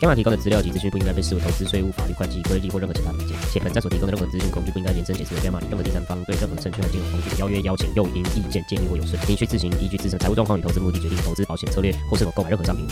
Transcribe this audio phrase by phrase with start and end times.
[0.00, 12.86] Gamma 提供的资料及资讯不应该被视为投资、税务、法律、会计、规例或任何其他意见，且本站所提供的任何资讯工具不应该延伸解释为 Gamma 任何第三方对任何证券和金融工具的邀约、邀请、诱因、意见、建议或有损，您需自行依据自身财务状况与投资目的决定投资、保险策略或是否购买任何商品。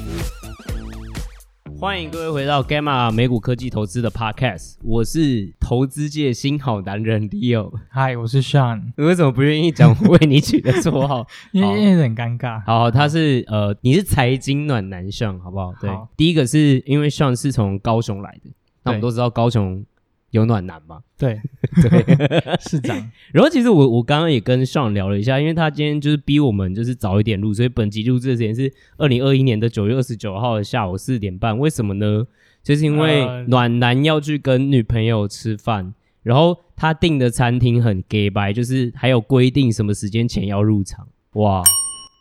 [1.83, 7.73] 欢迎各位回到 Gamma 美股科技投资的 Podcast，我是投资界新好男人 Leo。
[7.91, 8.93] Hi，我是 Sean。
[8.97, 11.27] 你为什么不愿意讲我为你取的绰号？
[11.51, 12.63] 因为有点尴尬。
[12.65, 15.75] 好，他是呃，你是财经暖男 Sean，好不好？
[15.81, 18.51] 对，好第一个是因为 Sean 是从高雄来的，
[18.85, 19.85] 那我们都知道高雄。
[20.33, 21.01] 有暖男吗？
[21.17, 21.41] 对
[21.81, 23.11] 对， 市长。
[23.33, 31.59] 然后其实我我刚刚也跟 Sean 聊了一下，因为他今天就是逼我们就是早一点录，所以本集录制的时间是二零二一年的九月二十九号的下午四点半。
[31.59, 32.27] 为什么呢？
[32.63, 41.09] 就是因为暖男要去跟女朋友吃饭，然后他订的餐厅很 gay 白，就是还有规定什么时间前要入场。
[41.35, 41.63] 哇！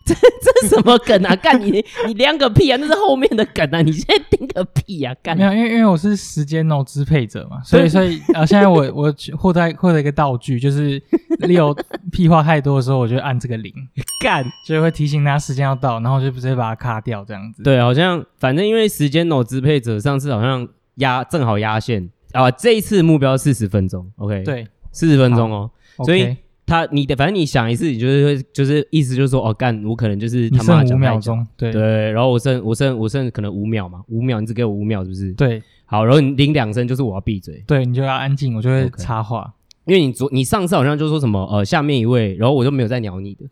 [0.05, 1.35] 这这什么梗啊？
[1.37, 2.77] 干你你亮个屁啊！
[2.79, 3.81] 那是后面的梗啊！
[3.81, 5.15] 你现在定个屁啊！
[5.21, 10.99] 干没有，因为因为我是时间哦支配者嘛，所以所以啊，现在我我获得获得一个道具，就是
[11.41, 11.77] Leo
[12.11, 13.71] 屁话太多的时候，我就按这个零
[14.23, 17.61] 干，就会提醒他时间要到，然后就直接把它卡掉这样子。
[17.63, 25.71] 对，好像反正因为时间哦支配者上次好像压正好压线啊，这一次目标四十分钟，OK，对，四十分钟哦，
[26.05, 26.35] 所以。
[26.71, 31.69] 他你的反正你想一次，你就是会就是意思就是说哦干，我可能就是他妈五秒钟，对。
[31.69, 35.33] 对，然后我剩我剩我剩可能五秒嘛，五秒你只给我五秒是不是？
[35.33, 39.53] 对，好，然后你铃两声就是我要闭嘴，对你就要安静，我就会插话，
[39.85, 43.45] 因为你昨你上次好像就说什么呃下面一位，然后我就没有再鸟你的，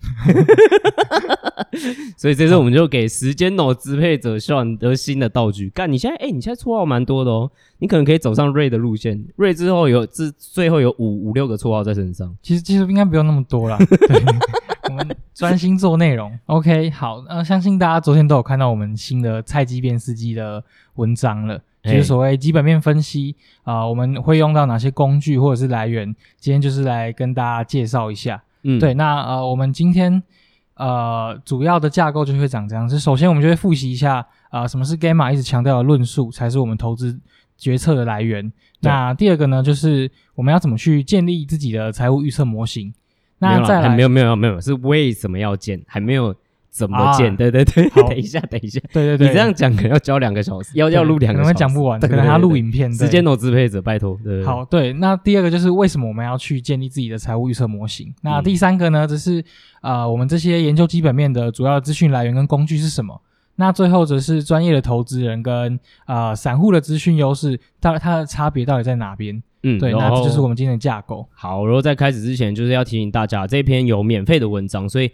[2.17, 7.49] 所以这次我们就给时间脑支配者 Sean 得新的道具，干你现在哎你现在绰号蛮多的哦。
[7.81, 12.35] 你可能可以走上瑞的路线，瑞之后有之最后有五五六个绰号在身上。
[12.41, 14.21] 其实其实应该不用那么多啦，对，
[14.89, 16.37] 我们专心做内容。
[16.47, 20.61] OK，好，呃，相信大家昨天都有看到我们新的菜鸡变司机的
[20.95, 26.15] 文章了，就是所谓基本面分析啊，呃，我们会用到哪些工具或者是来源？
[26.37, 28.43] 今天就是来跟大家介绍一下。
[28.63, 30.21] 嗯，对，那呃，我们今天
[30.75, 32.99] 呃主要的架构就会长这样子。
[32.99, 34.15] 首先，我们就会复习一下
[34.49, 37.19] 啊，呃，什么是 Gamma 一直强调的论述，才是我们投资。
[37.59, 38.49] 决策的来源。
[38.79, 42.93] 那第二个呢，就是我们要怎么去建立自己的财务预测模型。
[43.39, 46.33] 那再来，没有没有没有，是为什么要建，还没有
[46.69, 47.35] 怎么建。
[47.35, 52.91] 对对对，等一下等一下，对对对，你这样讲可能要教两个小时，要要录两个小时，可能讲不完，可能还要录影片。
[52.93, 54.17] 时间都支配者，拜托。
[54.45, 58.13] 好，对，那第二个就是为什么我们要去建立自己的财务预测模型？
[58.21, 59.43] 那第三个呢，就是
[59.81, 63.21] 呃，我们这些研究基本面的主要资讯来源跟工具是什么？
[63.55, 69.43] 那最后则是专业的投资人跟呃散户的资讯优势，它它的差别到底在哪边？
[69.63, 71.27] 嗯，对，那这就是我们今天的架构。
[71.33, 75.11] 好，然后在开始之前，就是要提醒大家，这篇有免费的文章，所以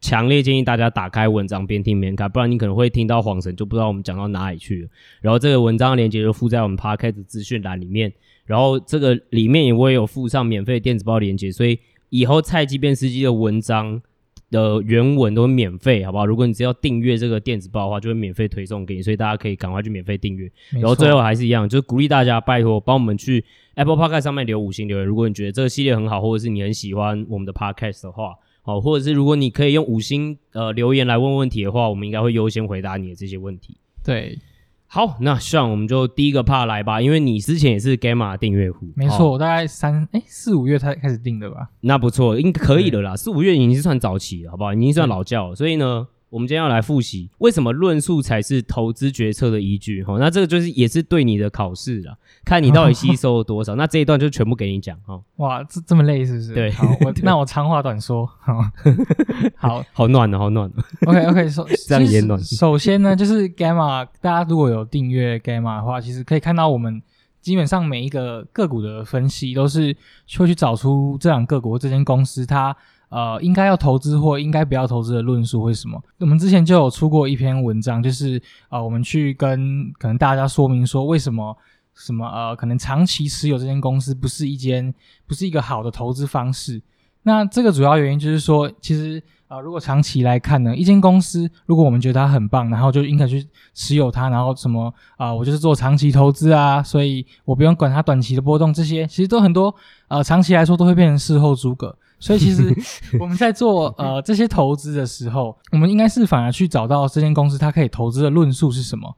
[0.00, 4.88] 强烈建议大家打开文章边听边看，不然你可能会听到晃神，就不知道我们讲到哪里去了。
[5.20, 8.12] 然后这个文章的链接就附在我们 Podcast 的资讯栏里面，
[8.44, 11.78] 然后这个里面也会有附上免费电子报链接，所以
[12.10, 14.02] 以后菜鸡变司机的文章。
[14.50, 16.24] 的原文都会免费，好不好？
[16.24, 20.50] 如果你只要订阅这个电子报的话，就会免费推送给你，所以大家可以赶快去免费订阅。
[20.70, 25.06] 然后最后还是一样，就是鼓励大家拜托帮我们去 Apple Podcast 上面留五星留言。
[25.06, 33.76] 如果你觉得这个系列很好，或者是你很喜欢我们的 Podcast 的话，好，或者是如果你可以用五星呃留言来问问题的话，我们应该会优先回答你的这些问题。
[34.04, 34.38] 对。
[34.96, 41.68] 好，那算我们就第一个 part 来吧，因为你之前也是 Gamma 订阅户，没错，我大概三哎四五月才开始订的吧。
[41.82, 44.72] 那不错，应该可以的啦，四五月已经是算早期了，好不好？
[44.72, 46.08] 已经算老教了，所以呢。
[46.28, 50.02] 我们今天要来复习为什么论述才是投资决策的依据。
[50.02, 53.74] 齁，那这个就是也是对你的考试了，看你到底吸收了多少。
[53.76, 55.20] 那这一段就全部给你讲哈。
[55.36, 56.52] 哇，这这么累是不是？
[56.52, 58.26] 对，好，我那我长话短说。
[58.26, 58.54] 好，
[59.56, 60.82] 好好暖的，好暖的。
[61.06, 62.38] OK OK， 首这样也暖。
[62.42, 67.00] 首先呢，就是 Gamma，大家如果有订阅 Gamma 的话，其实可以看到我们
[67.40, 69.96] 基本上每一个个股的分析都是
[70.36, 72.76] 会去找出这两个股或这间公司它。
[73.08, 76.02] 呃，应该要投资或应该不要投资的论述，为什么？
[76.18, 81.56] 我们之前就有出过一篇文章，就是呃，我们去跟可能大家说明说，为什么
[81.94, 84.92] 什么呃，可能长期持有这间公司不是一间
[85.26, 86.82] 不是一个好的投资方式。
[87.22, 99.74] 那这个主要原因就是说，其实呃，如果长期来看呢，一间公司如果我们觉得它很棒，然后就应该去持有它，然后什么啊、我就是做长期投资啊，所以我不用管它短期的波动，这些其实都很多
[100.08, 101.96] 呃，长期来说都会变成事后诸葛。
[102.26, 102.74] 所以其实
[103.20, 109.16] 我们在做呃这些投资的时候，我们应该是反而去找到这间公司它可以投资的论述是什么。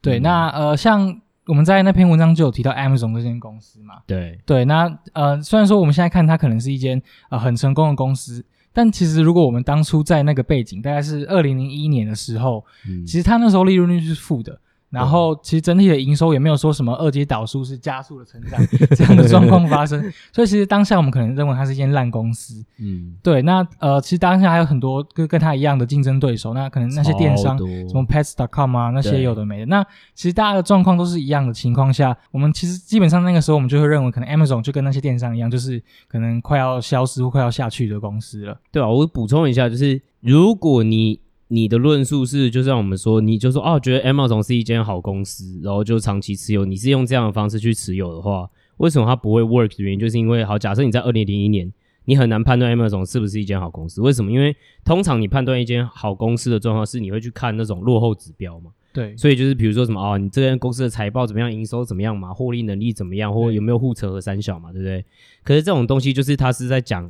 [0.00, 3.96] 对，嗯、那呃像我们在那篇文章就有提到 Amazon 这间公司嘛。
[4.06, 8.42] 对对，那呃虽然说我们现在看它可能是一间呃很成功的公司，
[8.72, 14.58] 但其实如果我们当初在那个背景大概是二零零一年的时候，嗯、其实它那时候利润率是负的。
[14.88, 18.58] 然后，其实整体的营收也没有说什么二阶导数是加速的成长
[18.96, 20.00] 这样的状况发生，
[20.32, 22.64] 所以其实当下我们可能认为它是一间烂公司。
[22.78, 23.42] 嗯，对。
[23.42, 29.66] 那呃，其实当下还有很多跟跟它一样的竞争对手，那可能那些电商什么 Pets.com 啊，那些有的没的。
[29.66, 29.84] 那
[30.14, 38.58] 其实大家的状况都是一样的情况下，我们其实基本上那个时候我们就会认为，可能 Amazon 就跟那些电商一样，就是可能快要消失或快要下去的公司了。
[38.70, 41.20] 对啊，我补充一下，就是如果你。
[41.48, 46.64] 你的论述是，就像我们说，你就说哦，觉得 Amazon 是一间好公司，然后就长期持有。
[46.64, 51.72] 你是用这样的方式去持有的话，为什么它不会 work 的原因，就是因为好，假设你在二零零一年，
[52.06, 54.00] 你很难判断 Amazon 是不是一间好公司。
[54.00, 54.32] 为什么？
[54.32, 58.72] 因为通常你判断一间好公司的状况是，你会去看那种落后指标嘛。
[58.92, 59.16] 对。
[59.16, 65.04] 所以就是比如说什么哦，你这间公司的财报怎么样，营收怎么样嘛，获利能力怎么样，或有没有护城河三小嘛，对不对？
[65.44, 67.08] 可是这种东西就是它是在讲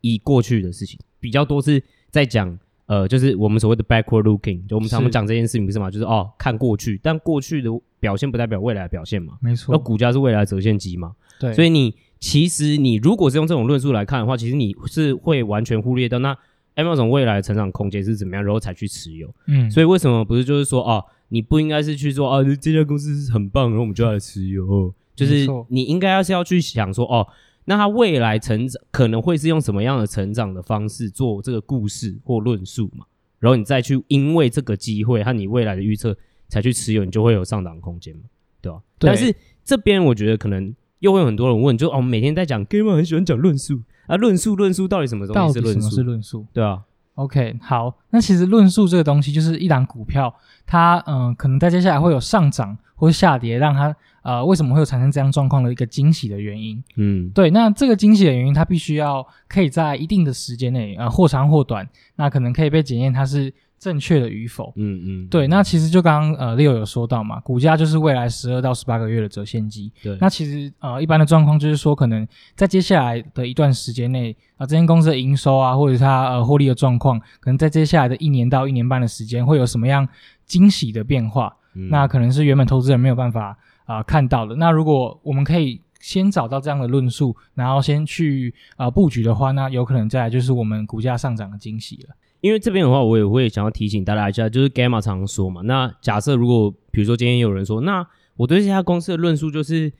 [0.00, 1.82] 已过去的事情，比较多是
[2.12, 2.56] 在讲。
[2.86, 5.90] 呃，就是我们所谓的 backward looking，就我们常常讲这件事情不是嘛？
[5.90, 9.38] 就是哦，看过去，但过去的表现不代表未来的表现嘛。
[9.40, 11.12] 没错，那股价是未来的折现机嘛。
[11.40, 16.36] 对，所以你其实你如果是用这种论述来看的话，其实你是会完全忽略掉那
[16.76, 19.32] Amazon 未来的成长空间是怎么样，然后才去持有。
[19.46, 24.92] 嗯，所以为什么不是就是说哦，你不应该是去说啊，这家公司是很棒，然后我们就要来持有。
[25.16, 27.26] 就是你应该要是要去想说哦。
[27.66, 33.06] 那他未来成长可能会是用什么样的成长的方式做这个故事或论述嘛？
[33.38, 36.16] 然后你再去因为这个机会和你未来的预测
[36.48, 38.22] 才去持有，你就会有上涨空间嘛？
[38.60, 38.80] 对吧？
[38.98, 39.08] 对。
[39.08, 39.34] 但是
[39.64, 45.80] 这边我觉得可能又会有很多人问，就哦，每天在讲 Gamer 很喜欢讲论述啊，论述论述到底什么东西是论述？
[45.80, 46.46] 什么是论述？
[46.52, 46.82] 对啊。
[47.14, 50.34] OK，好，那其实论述这个东西就是一档股票，
[50.66, 53.96] 它嗯、呃，可能在接下来会有上涨或下跌，让它。
[54.24, 56.82] 呃，为什么会有产生这样状况的一个惊喜的原因？
[56.96, 61.86] 嗯，对，那这个惊喜的原因，它必须要可以在一定的时间内，呃，或长或短，
[62.16, 64.72] 那可能可以被检验它是正确的与否。
[64.76, 69.92] 嗯嗯，对，那其实就刚刚呃 Leo 有说到嘛，股价就是未来十二到十八个月的折现机。
[70.02, 80.08] 对，那其实呃一般的状况就是说，可能在接下来的一段时间内，啊、呃，这间公司的营收啊，或者是它呃获利的状况，可能在接下来的一年到一年半的时间，会有什么样
[80.46, 81.54] 惊喜的变化？
[81.74, 83.58] 嗯、那可能是原本投资人没有办法。
[83.84, 84.56] 啊、呃，看到了。
[84.56, 92.14] 那如果我们可以先找到这样的论述，然后先去啊、呃、布局的话，那有可能再来就是我们股价上涨的惊喜了。
[92.40, 99.90] 因为这边的话，我也会想要提醒大家一下，就是 Gamma 常常说嘛，那假设如果比如说今天有人说，那我对这家公司的论述就是，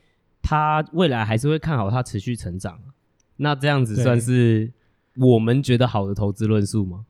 [0.42, 2.78] 他未来还是会看好它持续成长，
[3.36, 4.70] 那这样子算是
[5.16, 7.06] 我们觉得好的投资论述吗？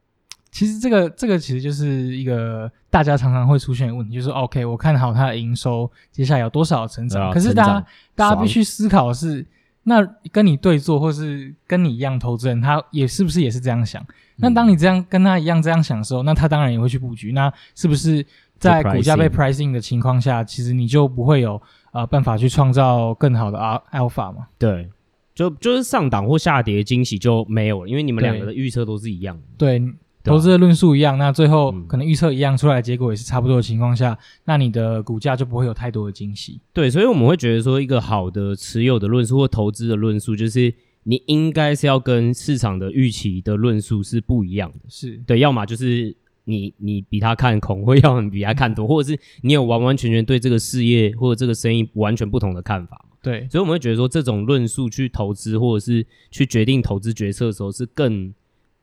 [0.54, 9.44] 其实这个这个其实就是一个大家常常会出现的问题，就是 OK，我看好它的营收接下来有多少成长，啊、可是大家大家必须思考的是，
[9.82, 14.00] 那跟你对坐或是跟你一样投资人，他也是不是也是这样想？
[14.02, 14.06] 嗯、
[14.36, 17.32] 那当你这样跟他一样这样想的时候，那他当然也会去布局。
[17.32, 18.24] 那是不是
[18.56, 21.60] 在股价被 pricing 的情况下，其实你就不会有
[21.90, 23.58] 呃办法去创造更好的
[23.90, 24.46] alpha 嘛？
[24.56, 24.88] 对，
[25.34, 29.42] 就就是上档或下跌惊喜就没有了，因为你们两个的预测都是一样的。
[29.58, 29.82] 对。
[30.24, 36.58] 对投资的论述一样，那最后可能预测一样，出来结果也是差不多的情况下，嗯、那你的股价就不会有太多的惊喜。
[36.72, 44.78] 对，所以我们会觉得说，一个好的持有的论述或投资的论述，就是你应该是要跟市场的预期的论述是不一样的。
[44.88, 53.04] 是对，要么就是你你比他看空，或要么比他看多，或者是你有完完全全对这个事业或者这个生意完全不同的看法。
[53.22, 58.32] 对，所以我们会觉得说，这种论述去投资或者是去决定投资决策的时候是更。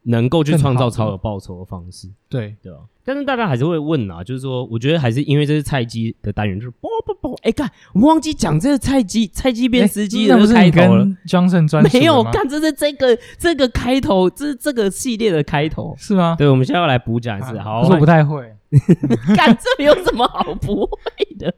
[0.03, 2.55] 能够去创造超额报酬的方式，对。
[2.62, 11.05] 对啊，但是大家还是会问啊，就是说，我觉得还是因为这是菜鸡的单元，就是不不不，哎，干，我们忘记讲这个菜鸡，菜鸡变司机的开头了。
[11.27, 16.36] Johnson 专没有干，这是这个这个开头，这是这个系列的开头，是吗？
[16.38, 18.51] 对，我们现在要来补讲一次，好，我不太会，
[19.38, 21.53] 干，这有什么好不会的。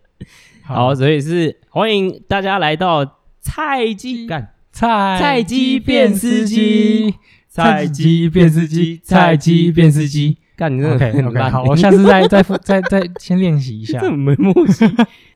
[0.64, 7.16] 好，所以是欢迎大家来到菜鸡干菜菜鸡变司机。
[7.54, 14.00] 菜鸡变司机，菜鸡变司机，干你这个 OK OK 好，我下次再再再再先练习一下。
[14.02, 14.84] 这没默契。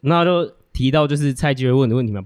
[0.02, 2.22] 那就提到就是菜鸡会问的问题嘛。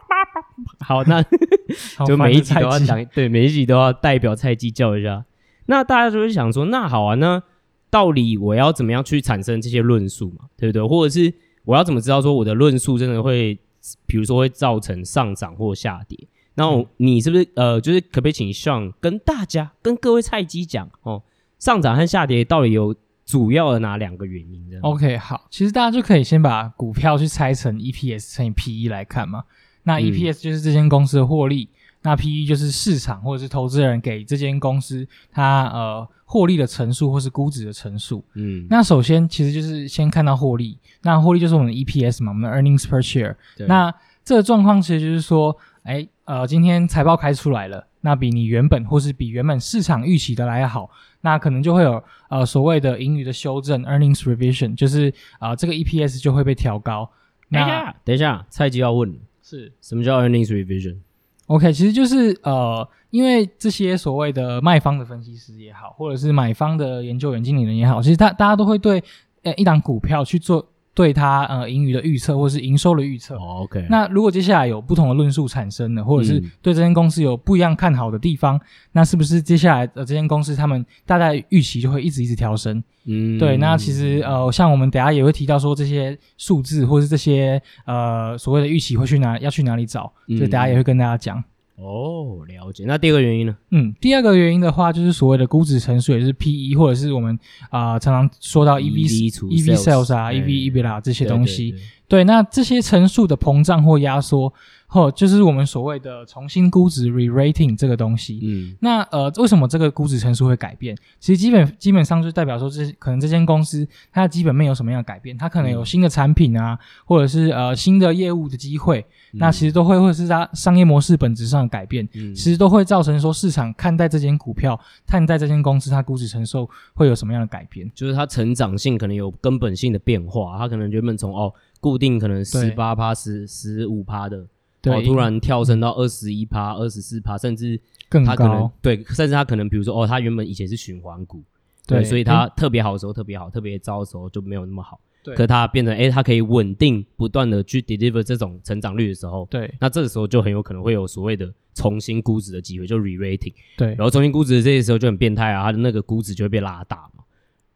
[0.80, 1.22] 好，那
[2.06, 5.26] 就每一集都要讲，对，每一集都要代表菜鸡叫一下。
[5.66, 7.42] 那大家就会想说，那好啊，那
[7.90, 10.46] 到底我要怎么样去产生这些论述嘛？
[10.56, 10.82] 对不对？
[10.82, 11.34] 或者是
[11.66, 13.58] 我要怎么知道说我的论述真的会，
[14.06, 16.18] 比如说会造成上涨或下跌？
[16.58, 21.22] 然后你是不是呃，就是可不可以请 Sean 跟大家、跟各位菜鸡讲哦，
[21.58, 29.44] 上涨和下跌到底有主要的哪两个原因呢？OK，好，其实大家就可以先把股票去拆成 EPS 乘以 PE 来看嘛。
[29.84, 38.22] 那 EPS 就是这间公司的获利，嗯、那 PE 就是市场或者是投资人给这间公司它呃获利的乘数或是估值的乘数。
[38.34, 43.36] 嗯，那首先其实就是先看到获利，那获利就是我们的 EPS 嘛，我们的 Earnings per share。
[43.56, 50.90] 对那这个状况其实就是说，哎呃，今天财报开出来了，那比你原本或是比原本市场预期的来好，
[51.22, 55.08] 那可能就会有呃所谓的盈余的修正 Earnings revision，就是
[55.38, 57.08] 啊、呃、这个 EPS 就会被调高。
[57.48, 59.18] 那等一下，等一下，菜鸡要问。
[59.42, 69.02] 是什么叫 earnings revision？OK，、okay, 其实就是呃，因为这些所谓的卖方的分析师也好，或者是买方的研究员、经理人也好，其实他大家都会对
[69.44, 70.68] 呃一档股票去做。
[70.98, 73.36] 对它呃盈余的预测，或是营收的预测。
[73.36, 73.86] Oh, OK。
[73.88, 82.82] 那如果接下来有不同的论述产生了，或者是对这间公司有不一样看好的地方，嗯、那是不是接下来的这间公司他们大概预期就会一直一直调升？
[83.04, 83.56] 嗯，对。
[83.58, 91.44] 那其实呃，像我们等下也会提到说这些数字，或是这些呃所谓的预期会去哪要去哪里找，所以大家也会跟大家讲。
[91.80, 92.84] 哦，了解。
[92.86, 93.56] 那第二个原因呢？
[93.70, 97.38] 嗯，第二个原因的话，就是所谓的估值乘数，也就是 P/E，或者是我们
[97.70, 101.74] 啊、呃、常常说到 EV、EV sales 啊、EV、EBITDA 这些东西。
[102.08, 104.52] 对，那这些乘数的膨胀或压缩。
[104.90, 108.40] 后就是我们所谓的重新估值 re-rating 这个东西。
[108.42, 110.96] 嗯，那呃，为什么这个估值乘数会改变？
[111.20, 115.36] 其实基本基本上就代表说，这可能这间公司它的基本面有什么样的改变？
[115.36, 119.04] 它可能有新的产品啊，或者是呃新的业务的机会。
[119.34, 122.08] 嗯、那其实都会或者是它商业模式本质上的改变。
[122.14, 127.90] 嗯，其实都会造成说市场看待这间股票、看待这间公司它估值承受会有什么样的改变？
[127.94, 130.56] 就是它成长性可能有根本性的变化。
[130.56, 134.46] 它可能原本从哦固定可能十八趴、十十五趴的。
[134.80, 138.30] 然后，突然跳升到二十一趴、二十四趴，甚至更高。
[138.30, 141.42] 他可能对，甚至他可能，比如说，哦，他原本以前是循环股，
[141.84, 144.98] 对，所以他特别好的时候特别好，特别糟的时候就没有那么好。
[145.24, 153.52] 对，可他变成，诶，他可以稳定不断的去 deliver 这种成长率的时候，对，那这个时候就很有可能会有所谓的重新估值的机会，就 re-rating。
[153.76, 157.24] 对，然后重新估值的这些时候就很变态啊，他的那个估值就会被拉大嘛。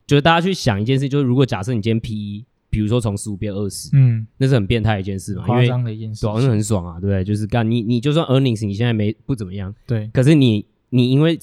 [0.07, 2.47] 就是大家去想一件事，就是如果假设你今天 PE。
[2.73, 7.23] 比如说从十五变二十，嗯，那是很变态的一件事嘛，夸张的一件事，对，那很爽啊，对不对？
[7.23, 11.39] 就是干你，你就算 earnings 你现在没不怎么样，对，可是你你因为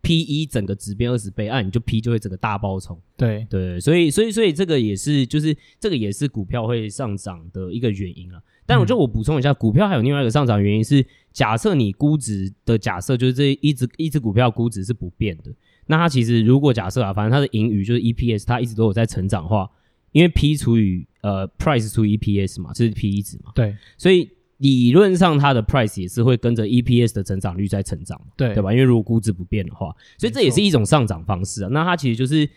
[0.00, 8.40] P E 整个值变二十倍，啊，你就 P 就会整个大爆冲，对对，所以所以所以这个也是就是这个也是股票会上涨的一个原因啊。
[8.64, 15.52] 但我就我补充一下，嗯、股票还有另外一个上涨原因是，假设你估值的假设就是这一只一只股票估值是不变的，
[15.88, 19.70] 那它其实如果假设啊，反正它的盈余就是 E P S，它一直都有在成长的话。
[20.14, 28.72] 因为 P 除以呃 price 除以 EPS 嘛，这是 P/E 值嘛，对，所以理论上它的 price 也是会跟着 EPS 的成长率在成长，对，对吧？
[28.72, 31.68] 因为如果估值不变的话，所以这也是一种上涨方式啊。
[31.72, 32.48] 那它其实就是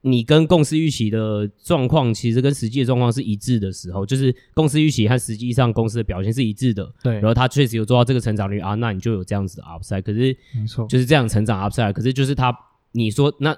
[0.00, 7.14] 你跟公司预期的状况，其实跟实际的状况是一致的时候，就是公司预期和实际上公司的表现是一致的，对。
[7.14, 10.02] 然后它确实有做到这个成长率啊，那你就有这样子的 upside。
[10.02, 12.52] 可是没错，就是这样成长 upside，可是就是它，
[12.90, 13.56] 你说那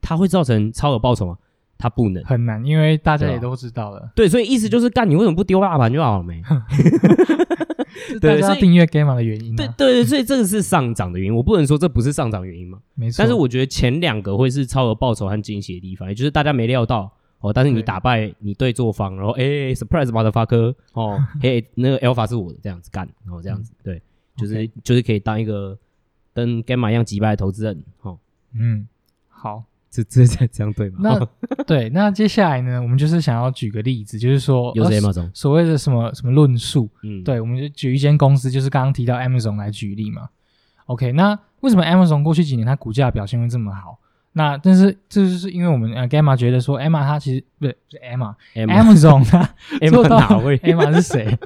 [0.00, 1.38] 它会造成超额报酬吗？
[1.80, 4.12] 它不能很难，因为大家也都知道了。
[4.14, 6.42] 对，所以意思就是干，你为什么不丢大盘就好了没？
[8.20, 9.56] 对，大家订阅 Gamma 的原因。
[9.56, 11.34] 对对，所以这个是上涨的原因。
[11.34, 12.78] 我不能说这不是上涨原因嘛？
[12.94, 13.16] 没错。
[13.18, 17.10] 但是我觉得前两个会是超额报酬和惊喜的地方，也就是大家没料到
[17.40, 24.00] 哦，但是你打败你对做方，然后哎，surprise motherfucker 哦， 嘿，那个 alpha 是我的，这样子干，然后这样子，对，
[24.36, 25.78] 就是就是可以当一个
[26.34, 28.18] 跟 Gamma 一样击败的投资人，哦，
[28.54, 28.86] 嗯，
[29.28, 29.64] 好。
[29.90, 30.98] 这这这这样对吗？
[31.00, 31.28] 那
[31.64, 32.80] 对，那接下来呢？
[32.80, 40.28] 我们就是想要举个例子，就是说，有 Amazon 所谓的什么什么论述，嗯，对，我们就举一间公司，就是刚刚提到 Amazon 来举例嘛。
[40.86, 43.98] OK，那为什么 Amazon 过去几年它股价表现会这么好？
[44.32, 49.42] 那但是这就是因为我们呃 Gamma 觉得说，Emma 它其实不是不是 Emma，Amazon 它
[49.82, 51.36] Emma 哪位？Emma 是谁？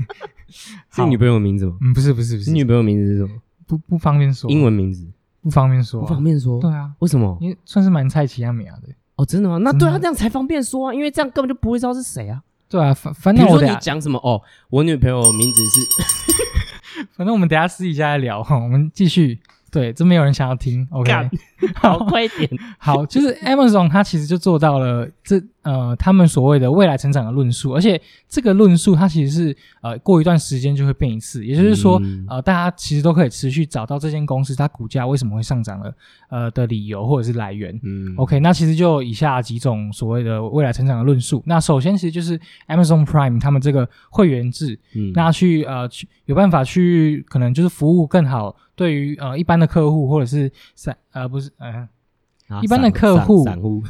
[0.92, 1.78] 是女朋友名字吗？
[1.80, 3.40] 嗯，不是不是不是，女朋友名字是什么？
[3.66, 5.06] 不不方便说，英文名字。
[5.44, 7.36] 不方便说，不方便说，对啊，为什么？
[7.40, 9.58] 因为算是蛮菜奇亚米亚的哦，真的吗？
[9.58, 12.42] 那对啊，这样才方便说啊，因为这样根本就不会知道是谁啊。
[12.68, 19.38] 对啊，反反正我你讲什么哦，我女朋友名字是， 反正我们等下私底下来聊哈，我们继续。
[19.70, 20.86] 对，这没有人想要听。
[20.92, 21.12] OK，
[21.74, 22.48] 好，快点。
[22.78, 35.94] 好，就是 Amazon 它其实就做到了这呃，他们所谓的未来成长的论述，而且这个论述它其实是呃过一段时间就会变一次，也就是说，嗯、呃，大家其实都可以持续找到这间公司它股价为什么会上涨了
[36.28, 37.78] 呃的理由或者是来源。
[37.83, 41.42] 嗯，OK，那其实就有以下几种所谓的未来成长的论述。
[41.47, 51.88] 那首先其实就是 Amazon Prime 他们这个会员制，嗯，那去呃去有办法去可能就是服务更好，对于呃一般的客户或者是三呃不是呃。
[52.48, 53.82] 啊、一般的客户，散户，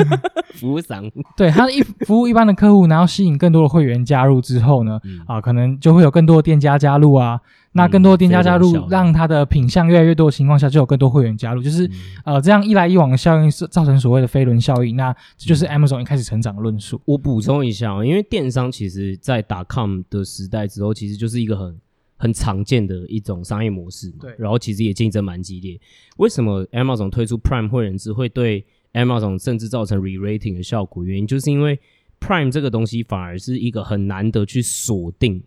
[0.56, 7.38] 服务散户，对他一服务一般的客户，然后吸引更多的会员加入之后呢，嗯、啊，可能就会有更多的店家加入啊。
[7.72, 11.92] 那更多的店家加入，嗯、让他的品相越来越多的情况下，就有更多会员加入，就是、嗯、
[12.24, 14.96] 呃这样一来一往的效应是造成所谓的飞轮效应。
[14.96, 17.00] 那这就是 Amazon 一开始成长的论述。
[17.04, 21.78] 我补充一下，因为电商其实在 .com 的时代之后，其实就是一个很。
[22.20, 25.80] 很常见的一种商业模式嘛，对，然后其实也竞争蛮激烈。
[26.16, 31.04] 为什么 Amazon 推出 Prime 会员制会对 Amazon 甚至造成 re-rating 的效果？
[31.04, 31.78] 原因就是因为
[32.18, 35.40] Prime 这个东西反而是一个很难得去锁定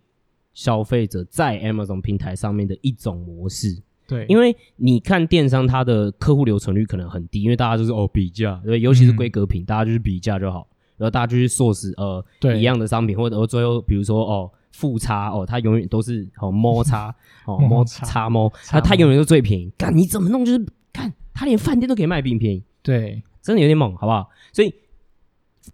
[0.54, 3.82] 消费者在 Amazon 平台上面的一种模式。
[4.08, 14.50] 对，因为你看电商它的客户留存率可能很低，因为大家就是哦比价，对，尤其是规格品，嗯、大家就是比价就好，然后大家就去 source 呃对一样的商品，或者最后比如说哦。
[14.72, 17.14] 负差哦，它永远都是哦摩擦
[17.46, 19.70] 哦摩擦摩，它它永远都最便宜。
[19.78, 20.44] 干你怎么弄？
[20.44, 24.28] 就是看它连饭店都可以卖比你便宜，对，真的有点猛，好不好？
[24.52, 24.74] 所以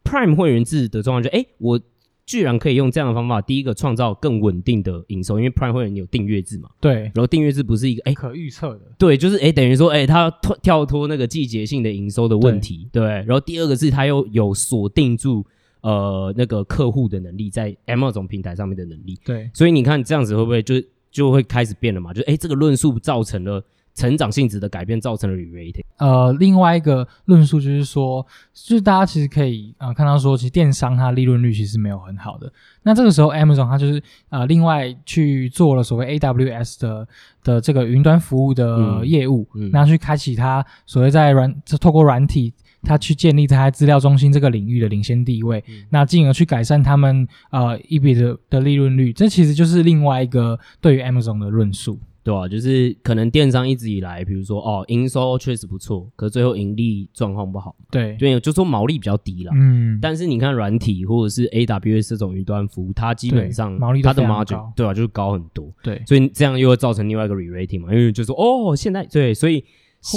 [0.05, 1.81] Prime 会员制的状况就，哎，我
[2.27, 15.47] 居然可以用这样的方法，第一个创造更稳定的营收，因为 Prime 会员有订阅制嘛，对，然后订阅制不是一个哎可预测的，对，就是哎等于说哎它跳跳脱那个季节性的营收的问题，对，对，然后第二个是它又有锁定住。
[15.81, 20.75] 呃，那个客户的能力在 Amazon 平台上面的能力，对，所以你看这样子会不会就
[21.11, 22.13] 就会开始变了嘛？
[22.13, 25.85] 就哎，这个论述造成了成长性质的改变，造成了 re-rating。
[25.99, 32.53] 呃，另外一个论述就是说，就是大家其实可以呃看到说，其实电商它利润率其实没有很好的。
[32.83, 37.09] 那这个时候 Amazon 它就是呃另外去做了所谓 AWS 的
[37.43, 42.53] 的这个云端服务的业务，嗯嗯、那去开启它所谓在软透过软体。
[42.89, 58.17] 他去建立在资料中心这个领域的领先地位，嗯、那进而去改善他们呃一笔的的利润率，这其实就是另外一个对于 Amazon 的论述，对啊，就是可能电商一直以来，比如说哦营收确实不错，可是最后盈利状况不好，对。
[58.17, 59.53] 对，就说毛利比较低了。
[59.55, 69.63] 嗯，但是你看软体或者是 AWS 这种云端服务，它基本上毛利它的 margin 对啊，就是高很多，对，所以这样又会造成另外一个 re-rating 嘛，因为就说哦现在对，所以。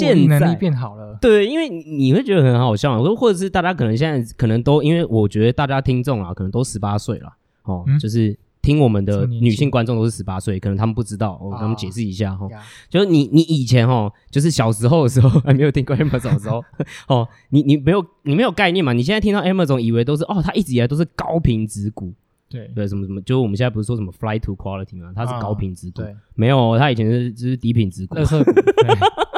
[0.00, 7.32] 现在能力变好了，对，因为你会觉得很好笑，或者是大家可能现在可能都，因为我觉得大家听众啊，可能都十八岁了
[7.64, 12.50] 哦，嗯、就是听我们的女性观众都是十八岁，可能他们不知道，我跟他们解释一下哈，哦、
[12.88, 16.64] 就是你你以前哈，就是小时候的时候 还没有听过 Amazon 的时候，
[17.08, 18.92] 哦，你你没有你没有概念嘛？
[18.92, 22.12] 你现在听到 Amazon 以为都是哦，他一直以来都是高品质股。
[22.48, 22.70] 对。
[22.74, 25.10] 对，什么什么，就我们现在不是说什么 fly to quality 吗？
[25.16, 26.02] 它是高品质股，
[26.34, 28.14] 没有，它以前是就是低品质股，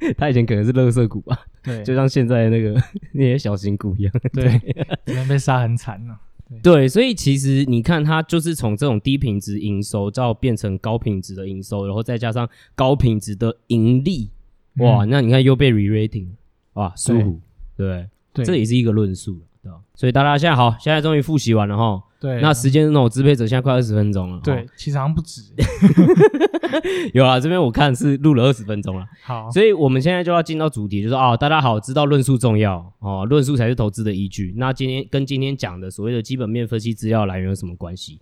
[0.00, 0.14] 垃圾股。
[0.18, 2.74] 它以前可能是垃圾股吧，对，就像现在那个
[3.12, 4.58] 那些小型股一样，对，
[5.06, 6.18] 可能被杀很惨了。
[6.62, 14.30] 对，所以其实你看，它就是从这种低品质营收，到变成高品质的营收，然后再加上高品质的盈利，
[14.78, 16.28] 哇，那你看又被 re-rating，
[16.72, 17.40] 哇，舒服，
[17.76, 19.78] 对，对，这也是一个论述，对吧？
[19.94, 22.02] 所以大家现在好，现在终于复习完了哈。
[22.20, 24.40] 对，那时间那种支配者现在快二十分钟了。
[24.42, 25.42] 对，其实好像不止。
[27.14, 29.06] 有啊，这边我看是录了二十分钟了。
[29.22, 34.52] 好，所以我们现在就要进到主题，就是啊、哦，大家好，知道论述重要哦，论述才是投资的依据。
[34.56, 38.18] 那今天跟今天讲的所谓的基本面分析资料来源有什么关系？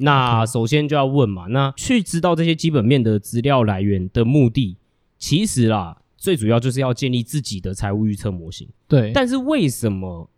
[0.00, 4.76] 那首先就要问嘛，那去知道这些基本面的资料来源的目的，
[5.18, 8.68] 其实啦，最主要就是要建立自己的财务预测模型。
[8.86, 10.28] 对，但是为什么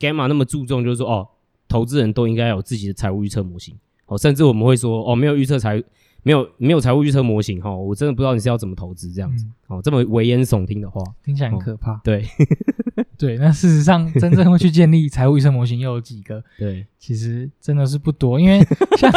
[0.00, 1.28] Gamma 那么注重，就是说哦？
[1.68, 3.76] 投资人都应该有自己的财务预测模型，
[4.06, 5.82] 哦，甚至我们会说，哦，没有预测财，
[6.22, 12.00] 没有没有财务预测模型，哈，我真的不知道你是要怎么投资这样子，哦，这么危言耸听的话，听起来很可怕。
[12.02, 12.24] 对，
[13.18, 16.42] 对，那事实上真正会去建立财务预测模型又有几个？
[16.58, 18.60] 对，其实真的是不多，因为
[18.96, 19.12] 像，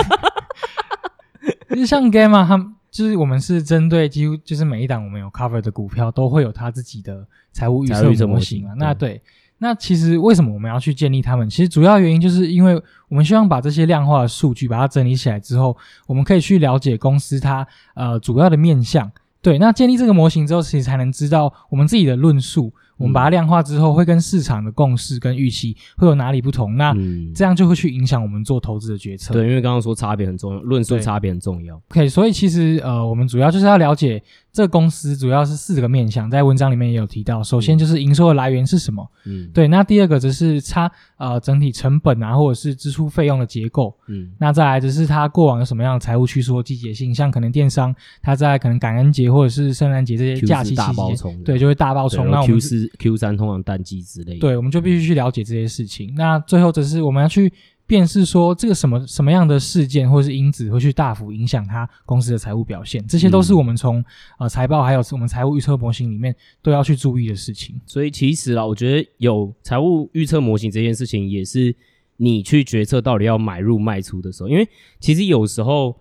[1.70, 9.22] 其实像 Gamma 他们，就是我们是针对几乎就是每一档我们有 cover 的股票，都会有它自己的财务预测模型啊，那对。
[9.64, 11.48] 那其实为什么我们要去建立他们？
[11.48, 12.74] 其实主要原因就是因为
[13.08, 19.12] 我们希望把这些量化的数据把它整理起来之后，我们可以去了解公司它呃主要的面向。
[19.40, 22.74] 对，那建立这个模型之后，其实才能知道我们自己的论述。
[22.98, 26.76] 我们把它量化之后，会跟市场的共识跟预期会有哪里不同？
[26.76, 26.96] 那
[27.34, 29.34] 这样就会去影响我们做投资的决策。
[29.34, 31.76] 对，因为刚刚说差别很重要，论述差别很重要。
[31.90, 34.22] OK，所以其实呃，我们主要就是要了解
[34.54, 37.42] 这个公司主要是四个面向，在文章里面也有提到。
[37.42, 39.10] 首先就是营收的来源是什么？
[39.26, 39.68] 嗯，对。
[39.68, 43.96] 那第二个则是它呃整体成本啊，或者是支出费用的结构。
[44.08, 52.30] 嗯，那再来就是它过往有什么样的财务趋势或季节性，像可能电商它在可能感恩节或者是圣诞节这些假期期间，对，就会大爆冲。
[52.30, 54.40] 那我们 Q 四 Q 三通常淡季之类的。
[54.40, 56.14] 对，我们就必须去了解这些事情。
[56.16, 57.52] 那最后则是我们要去。
[57.92, 64.02] 便是说，这个什么什么样的事件或是因子会去大幅影响它公司的财务表现，这些都是我们从
[64.40, 67.76] 呃财报还有我们财务预测模型里面都要去注意的事情。
[67.86, 71.76] 所以其实啊，我觉得有财务预测模型这件事情，也是
[72.16, 74.66] 你去决策到底要买入卖出的时候，因为
[75.02, 76.00] 其实有时候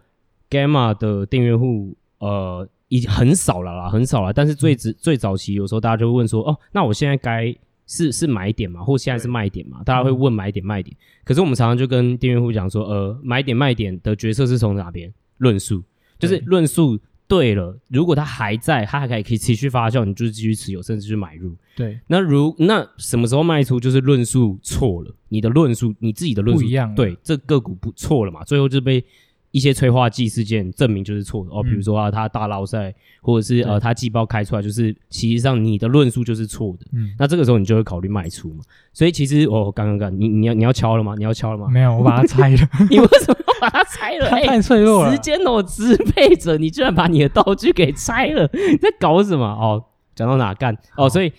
[0.48, 4.32] Gamma 的订阅户呃已经很少了啦，很少了。
[4.32, 7.52] 但是最最最早期，有时候大家就会问说，哦，那我现在该。
[7.92, 9.82] 是是买点嘛，或现在是卖点嘛？
[9.82, 10.96] 大家会问买点卖点。
[11.24, 15.82] 可是我们常常就跟订阅户讲说，呃，买点卖点的角色是从哪边论述？
[16.16, 21.56] 就是论述对了，如果它还在，它还可以可以持续发酵，你就是继续持有，甚至去买入。
[21.74, 21.98] 对。
[22.06, 23.80] 那如那什么时候卖出？
[23.80, 26.94] 就是论述错了，你的论述，你自己的论述不一样。
[26.94, 28.44] 对，这个股不错了嘛？
[28.44, 29.04] 最后就被。
[29.52, 38.62] 一些催化剂事件证明就是错的哦，比如说啊，他大捞赛，或者是呃，他季报开出来就是，其实上你的论述就是错的，嗯，那这个时候你就会考虑卖出嘛。
[38.92, 41.14] 所以其实哦，刚刚刚你你要你要敲了吗？
[41.18, 41.68] 你要敲了吗？
[41.68, 42.68] 没有，我把它拆了。
[42.88, 44.28] 你为什么要把它拆了？
[44.30, 45.12] 它太脆弱了。
[45.12, 49.44] 时间哦，支配者，你居然把你的道具给拆了，你在搞什么？
[49.44, 49.84] 哦，
[50.14, 50.76] 讲到哪干？
[50.96, 51.32] 哦，所以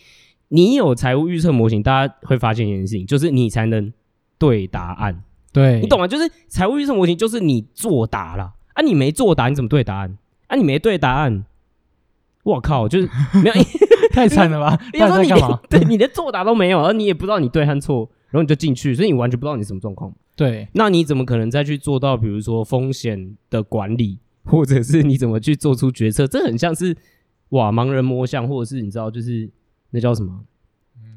[0.50, 3.93] 你有财务预测模型，大家会发现一件事情，就是你才能
[4.38, 5.24] 对答案。
[5.54, 6.08] 对，你懂吗？
[6.08, 10.56] 就是财务预测模型，就是你作答了啊，你没作答，你怎么对答案啊？
[10.56, 11.46] 你没对答案，
[12.44, 13.10] 我靠，就是
[13.44, 13.54] 没有，
[14.12, 14.80] 太惨了吧？
[14.94, 15.60] 你说你干嘛？
[15.70, 20.14] 对，你连作答都没有，而你也不知道你对和错，然后你就进去，所以你完全不知道你什么状况。
[20.36, 26.26] 对，那你怎么可能再去做到，比如说风险的管理，或者是你怎么去做出决策？
[26.26, 26.96] 这很像是
[27.50, 29.50] 哇，盲人摸象，或者是你知道，就是
[29.90, 30.46] 那叫什么？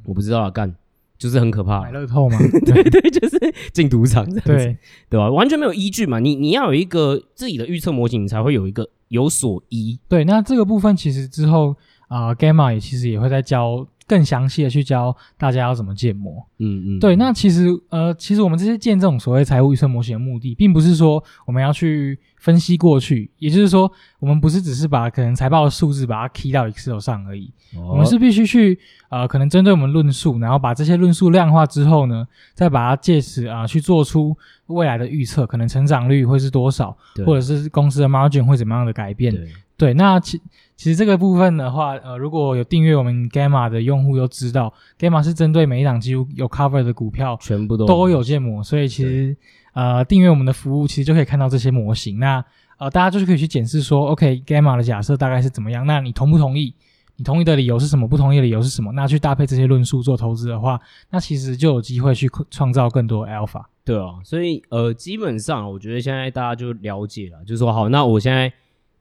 [0.04, 0.74] 我不知道啊，干。
[1.18, 2.38] 就是很可怕，买乐透吗？
[2.66, 3.38] 对对，就是
[3.72, 4.76] 进赌场这样子，对
[5.10, 5.30] 对吧？
[5.30, 9.98] 完全没有依据嘛，你你要有一个自己的预测模型，你才会有一个有所依。
[10.08, 11.76] 对，那这个部分其实之后
[12.08, 13.86] 啊、呃、，Gamma 也其实也会在教。
[14.06, 17.16] 更详细的去教大家要怎么建模，嗯嗯，对。
[17.16, 34.36] 那其实呃，其实我们这些建这种所谓财务预测模型的目的，并不是说我们要去分析过去，也就是说，我们不是只是把可能财报的数字把它 key 到 Excel 上而已，哦、我们是必须去呃，可能针对我们论述，然后把这些论述量化之后呢，再把它借此啊、呃、去做出
[34.66, 39.34] 未来的预测，可能成长率会是多少，或者是公司的 margin 会怎么样的改变。
[39.76, 40.40] 对，那其。
[40.76, 49.36] 其实这个部分的话，呃，如果有订阅我们 Gamma 的用户都知道，Gamma 是针对每一档几乎有 cover 的股票，全部都都有建模，所以其实
[49.72, 52.18] 呃订阅我们的服务，其实就可以看到这些模型。
[52.18, 52.44] 那
[52.76, 55.86] 呃大家就是可以去检视说，OK，Gamma 的假设大概是怎么样？
[55.86, 56.74] 那你同不同意？
[57.14, 58.08] 你同意的理由是什么？
[58.08, 58.90] 不同意的理由是什么？
[58.94, 60.78] 那去搭配这些论述做投资的话，
[61.10, 63.62] 那其实就有机会去创造更多 alpha。
[63.84, 68.52] 对啊，所以呃基本上我觉得现在大家就了解了，就是说好，那我现在。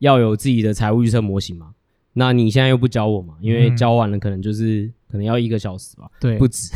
[0.03, 1.73] 要有自己的财务预测模型嘛？
[2.11, 3.35] 那你现在又不教我嘛？
[3.39, 6.71] 因为教完了可能就是、嗯、可能要一个小时吧，对，不止。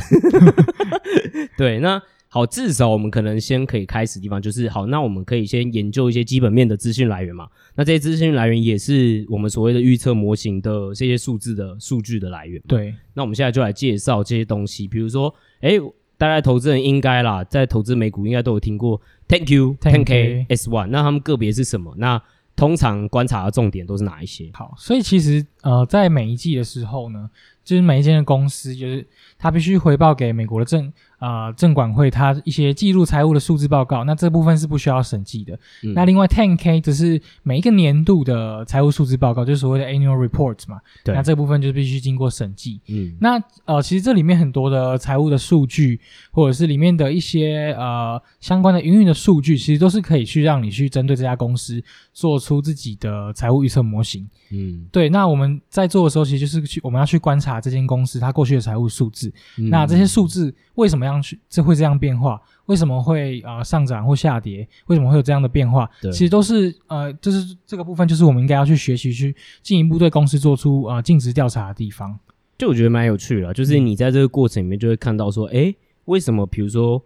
[1.58, 7.48] 对，那好，至少我们可能先可以开始的地方就是好，那我们可以先研究一些基本面的资讯来源嘛。
[7.76, 12.62] 那这些资讯来源也是我们所谓的预测模型的这些数字的数据的来源。
[12.66, 15.74] 对，那我们现在就来介绍这些东西，比如说，哎，
[16.18, 21.94] 大概投资人应该啦，在投资美股应该都有听过 10Q、10K、S One，那他们个别是什么？
[21.98, 22.20] 那
[22.58, 24.50] 通常观察的重点都是哪一些？
[24.52, 27.30] 好，所以其实呃，在每一季的时候呢，
[27.64, 30.92] 就是每一间的公司，就是他必须回报给美国的政。
[31.18, 35.58] 啊，证、呃、管会它一些记录财务的数字报告，那这部分是不需要审计的。
[35.84, 40.80] 嗯、那另外 10K 只是每一个年度的财务数字报告，就是所谓的 annual reports 嘛。
[41.04, 41.16] 对。
[41.16, 42.80] 那这部分就必须经过审计。
[42.88, 43.16] 嗯。
[43.20, 46.00] 那呃，其实这里面很多的财务的数据，
[46.32, 54.28] 或者是里面的一些呃相关的营运的数据，其实都是可以去让你去针对这家公司做出自己的财务预测模型。
[54.52, 54.86] 嗯。
[54.92, 55.10] 对。
[55.10, 59.34] 那我们在做的时候，其实就是去我们要去观察这间公司它过去的财务数字。
[59.58, 61.07] 嗯、那这些数字为什么？
[61.08, 62.42] 这样去，这会这样变化？
[62.66, 64.68] 为什么会啊、呃、上涨或下跌？
[64.88, 65.90] 为什么会有这样的变化？
[66.12, 72.20] 其实都是呃，就是这个部分，就是我们应该要去学习，去进一步对公司做出啊尽职调查的地方。
[72.58, 76.46] 就我觉得蛮有趣的，就是你在这个过程里面就会看到说，哎、嗯，为什么？
[76.46, 77.02] 比如说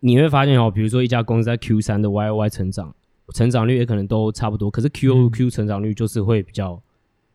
[0.00, 2.94] 你会发现哦，比如说一家公司在 Q 三的 Y O Y 成长，
[3.34, 6.80] 成长率也可能都差不多，可是 Q O Q 成长率就是会比较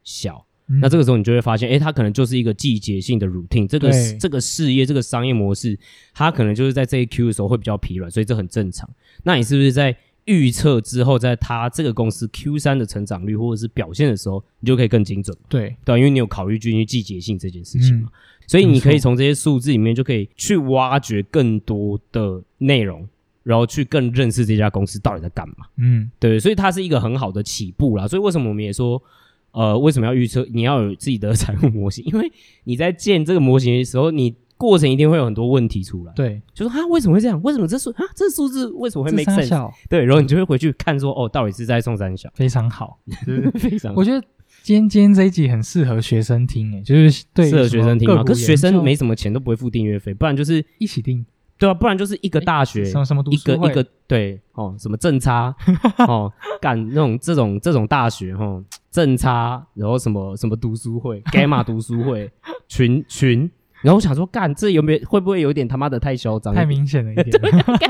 [0.03, 0.37] 小。
[0.37, 5.77] 嗯那这个时候你就会发现，诶，它可能就是一个季节性的 routine，这个这个事业这个商业模式，
[6.13, 8.89] 它可能就是在这一 Q 的时候会比较疲软，所以这很正常。
[9.23, 9.95] 那你是不是在
[10.25, 15.37] 预测之后，在它这个公司 Q 三的成长率或者是表现的时候，你就可以更精准。
[15.49, 18.13] 对对，因为你有考虑进去季节性这件事情嘛，嗯、
[18.47, 23.05] 所以你可以从这些数字里面就可以去挖掘更多的内容，
[23.43, 25.55] 然后去更认识这家公司到底在干嘛。
[25.75, 28.07] 嗯，对，所以它是一个很好的起步啦。
[28.07, 29.01] 所以为什么我们也说，
[29.53, 30.45] 呃，为什么要预测？
[30.51, 32.29] 你要有自己的财务模型，因为
[32.65, 34.35] 你在建这个模型的时候，你。
[34.55, 37.41] 过程一定会有很多问题出来，对，就说啊，为什么会这样？
[37.41, 39.71] 为什么这数啊，这数字为什么会 make sense？
[39.89, 42.97] 对，然后你就会回去看说，哦，到底是在送三小，非常好，
[43.59, 43.99] 非常好。
[43.99, 44.25] 我觉得
[44.61, 48.23] 今天今天这一集很适合学生听，诶，就是对适合学生听嘛。
[48.23, 51.25] 可是学生没什么钱，都不会付订阅费，不然就是一起订，
[51.63, 55.55] 对啊，不然就是一个大学什么什么一个一个对哦，什么正差
[56.07, 62.29] 哦，干那种这种这种大学哈，正差，然后什么什么读书会， Gamma 读书会
[62.67, 63.49] 群群。
[63.81, 66.53] 然后我想说，干这有没有会不会有点他妈的太嚣张？
[66.53, 67.31] 太明显了一点。
[67.79, 67.89] 干，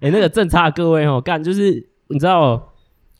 [0.00, 2.72] 哎，那个正差各位哦，干就是你知道，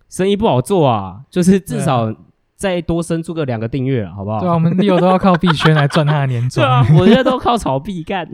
[0.08, 2.14] 生意不好做啊，就是至少
[2.58, 4.40] 再多生出个两个订阅啊，好不好？
[4.40, 6.60] 对啊，我们 Leo 都要靠币圈来赚他的年终。
[6.62, 8.28] 对啊，我现在都靠炒币干。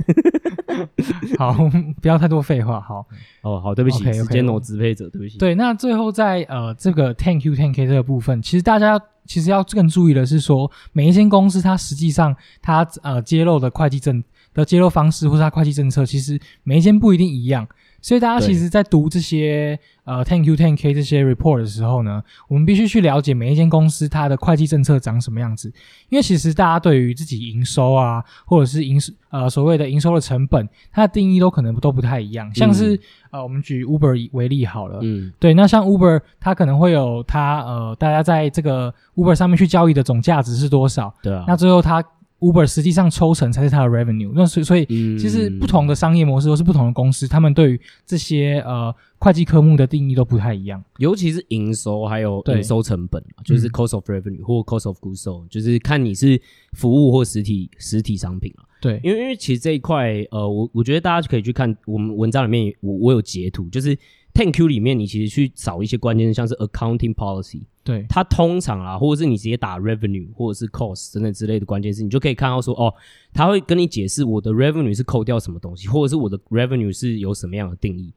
[1.38, 1.54] 好，
[2.00, 2.80] 不要太多废话。
[2.80, 3.06] 好，
[3.42, 5.36] 哦，好，对不起，时 okay, 间我支配者，对不起。
[5.36, 8.98] 对，那最后在呃这个 ten q ten k 这个部分，其实大家。
[9.26, 17.66] 其实要更注意的是说，每一间公司它实际上它呃揭露的会计政的揭露方式，或是它会计政策，其实每一间不一定一样。
[18.04, 25.72] 所以大家其实，在读这些呃 Ten Q Ten K 这些 report 的时候呢，我们必须去了解每一间公司它的会计政策长什么样子。
[26.10, 32.54] 因为其实大家对于自己营收啊，或者是营呃所谓的营收的成本，它的定义都可能都不太一样。
[32.54, 41.14] 像是、嗯、呃，我们举 Uber 为例好了，嗯，对，那像 Uber 它可能会有它呃，大家在这个 Uber 上面去交易的总价值是多少？
[41.22, 42.04] 对啊，那最后它。
[42.40, 44.84] Uber 实际上抽成才是它的 revenue，那所以所以
[45.16, 56.38] 其实不同的商业模式都是不同的公司，他们对于这些呃会计科目的定义都不太一样，尤其是营收还有营收成本，就是 cost of revenue 或 cost of goods sold，就是看你是
[56.72, 58.64] 服务或实体实体商品了。
[58.80, 63.96] 对，因为因为其实这一块呃，我我觉得大家可以去看我们文章里面，我我有截图，就是
[64.34, 67.62] Ten Q 里面你其实去找一些关键，像是 accounting policy。
[67.84, 72.92] 对，它通常啊，或者是你直接打 revenue 或者是 cost 等等之类的关键词，你就可以看到说，哦，
[73.34, 78.12] 它会跟你解释我的 revenue 是扣掉什么东西，或者是我的 revenue 是有什么样的定义。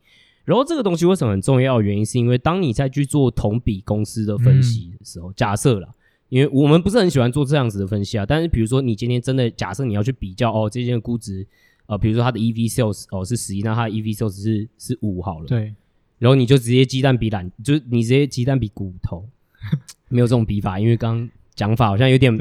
[0.45, 5.89] 然后这个东西为什么很重要原因，是因为当你在去做同比公司的分析的时候，嗯、假设啦，
[6.29, 11.45] 因为我们不是很喜欢做这样子的分析啊，但是比如说你今天真的假设你要去比较哦，这件估值，
[11.87, 15.75] 呃，比如说它的 EV sales 哦是十一，那它的 EV sales 是是五好了，对，
[16.19, 19.27] 然后你就直接鸡蛋比懒，就是你直接鸡蛋比骨头。
[20.09, 22.35] 没有这种比法，因为刚讲法好像有点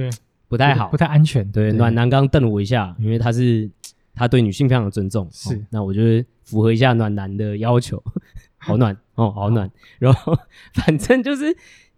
[0.49, 1.51] 不太好，不太安全。
[1.51, 3.69] 对，暖男刚瞪了我一下，因为他是
[4.15, 5.55] 他对女性非常的尊重，是。
[5.55, 8.03] 哦、那我就是符合一下暖男的要求，
[8.59, 9.71] 好暖哦，好暖。
[9.99, 10.37] 然后
[10.75, 11.57] 反正就是，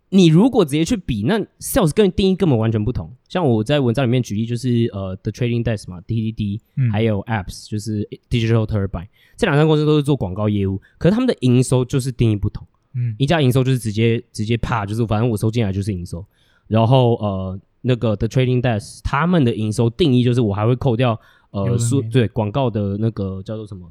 [0.08, 3.12] 你如果直接去比，那 sales 跟定义根本完全不同。
[3.28, 12.66] 像我在文章里面举例，就是呃，The Trading Desk 嘛，DDD，、嗯、还有 Apps，就是 Digital Turbine，这两家公司都是做广告业务，可是他们的营收就是定义不同。
[12.94, 16.24] 嗯，一家营收就是直接直接啪，就是反正我收进来就是营收，
[16.66, 21.20] 然后呃那个 The Trading Desk 他们的营收定义就是我还会扣掉
[21.50, 23.90] 呃说对广告的那个叫做什么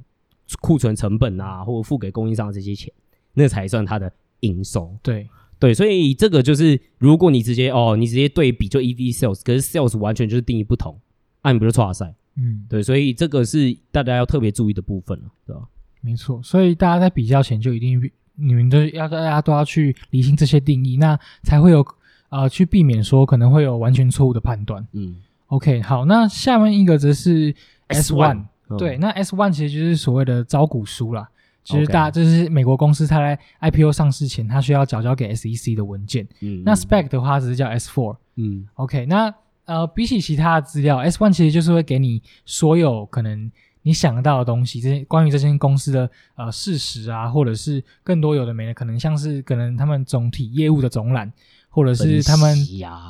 [0.61, 2.91] 库存成本啊，或者付给供应商这些钱，
[3.33, 4.97] 那才算它的营收。
[5.03, 5.27] 对
[5.59, 10.99] 对，所以这个就是如果你直接哦你直接对比就 EV Sales，可是 Sales 完全就是定义不同，
[11.43, 12.13] 那、啊、你不就错赛？
[12.35, 15.63] 嗯，对，所以这个是大家要特别注意的部分了，对吧？
[16.01, 17.99] 没错，所以大家在比较前就一定。
[18.39, 21.85] 你们都要大家都要去厘清这些定义，那才会有
[22.29, 24.87] 呃去避免说可能会有完全错误的判断。
[24.93, 25.15] 嗯
[25.47, 27.53] ，OK，好，那下面一个则是
[27.87, 28.45] S one，
[28.77, 31.27] 对，那 S one 其实就是所谓的招股书啦，
[31.63, 36.27] 其实大这是美国公司它在 IPO 上市前，它需要缴交给 SEC 的文件。
[36.41, 38.17] 嗯，那 Spec 的话只是叫 S four。
[38.35, 39.33] 嗯，OK，那
[39.65, 43.51] 呃比起其他的资料，S one 其实就是会给你所有可能。
[43.87, 51.31] 你想得到的东西，这些关于这间公司的呃事实啊，或者是更多有的没的，可能像是可能他们总体业务的总览，
[51.69, 52.53] 或者是他们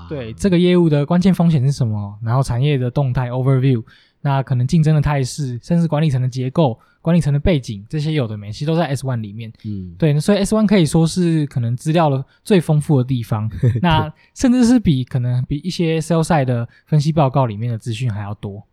[0.08, 3.84] 对这个业务的关键风险是什么，然后产业的动态 overview，
[4.22, 9.52] 那可能竞争的态势，甚至管理层的结构、管理层的背景，这些有的没，其实都在 S one 里面。
[9.66, 13.50] 嗯，对，所以 S one 可以说是可能资料的最丰富的地方，
[13.82, 18.64] 那甚至是比可能比一些 sell side 的分析报告里面的资讯还要多。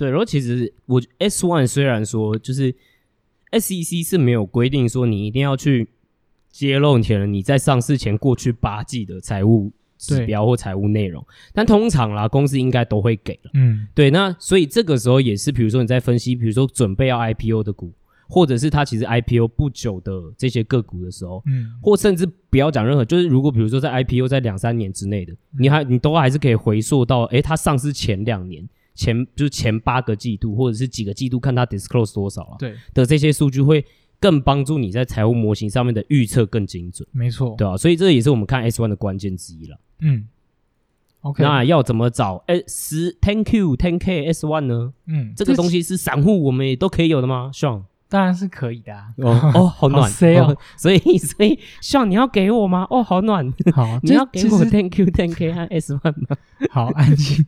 [0.00, 2.74] 对，然后其实我 S one 虽然说就是
[3.52, 5.86] SEC 是没有规定说你一定要去
[6.50, 13.50] 揭露你你在上市前过去八季的财务指标或财务内容，但通常啦，公司应该都会给了。
[13.52, 17.92] 嗯，对，那所以这个时候也是，比如说你在分析，比如说准备要 IPO 的股，
[18.26, 28.66] 或者是它其实 IPO 不久的这些个股的时候，嗯，或甚至不要讲任何，就是如果比如说在 IPO 在两三年之内的，你还你都还是可以回溯到，诶，它上市前两年。
[28.94, 32.56] 前就是前八个季度，或者是几个季度，看它 disclose 多少啊？
[32.58, 33.84] 对的这些数据会
[34.18, 37.08] 更帮助你在财务模型上面的预测更精准。
[37.12, 39.78] 没错，对啊，所以这也是我们看 S one 的关键之一了。
[40.00, 40.26] 嗯
[41.22, 44.92] ，OK，那要怎么找 S 10 Q ten K S one 呢？
[45.06, 47.84] 嗯，这个东西是散户我们也都可以有的吗？Sean？
[48.10, 49.06] 当然是可以的啊！
[49.18, 52.86] 哦哦， 好暖好 C 哦，所以 所以，Sean 你要给我吗？
[52.90, 56.36] 哦，好暖，好，你要给我 Thank you Thank you 和 S one 吗？
[56.70, 57.44] 好，安静。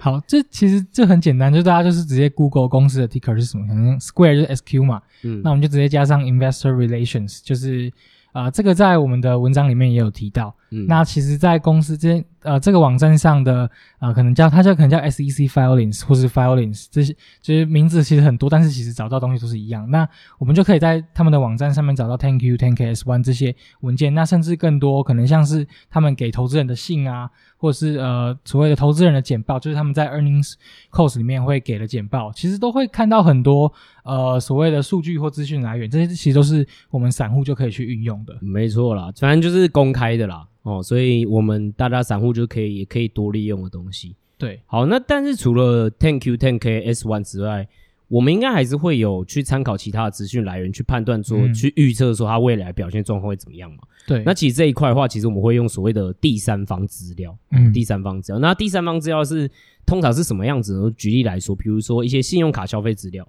[0.00, 7.92] 好，这其实这很简单，就大家就是直接 Google 公司的 ticker 是什么，可能 Square 就是 SQ 嘛，嗯，那我们就直接加上 Investor Relations，就是。
[8.32, 10.54] 啊、呃，这个在我们的文章里面也有提到。
[10.72, 19.88] 嗯，那其实，在公司这呃这个网站上的呃，可能叫它叫可能叫 SEC filings 或是 filings 这些，就是名字其实很多，但是其实找到东西都是一样。
[19.90, 20.08] 那
[20.38, 24.12] 我们就可以在他们的网站上面找到 10Q、10K S1 这些文件。
[24.14, 30.54] 那甚至更多，可能像是他们给投资人的信啊，或者是呃所谓的投资人的简报，就是他们在 earnings
[30.90, 33.72] calls 里面会给的简报，其实都会看到很多
[34.04, 35.88] 呃所谓的数据或资讯来源。
[35.88, 38.36] 这些其实都是我们散户就可以去运用的。
[38.40, 44.14] 没错啦，反正就是公开的啦，哦，所以我们大家散户就可以也可以多利用的东西。
[44.38, 47.68] 对，好，那但是除了 Ten Q、Ten K、S One 之外，
[48.08, 53.78] 我们应该还是会有去参考其他的资讯来源，去判断说，嗯、去预测说它未来表现状况会怎么样嘛？
[54.06, 58.38] 对，那其实这一块的话，其实我们会用所谓的第三方资料，嗯，第三方资料。
[58.38, 59.50] 那第三方资料是
[59.86, 60.92] 通常是什么样子呢？
[60.96, 63.26] 举例来说，比如说一些信用卡消费资料，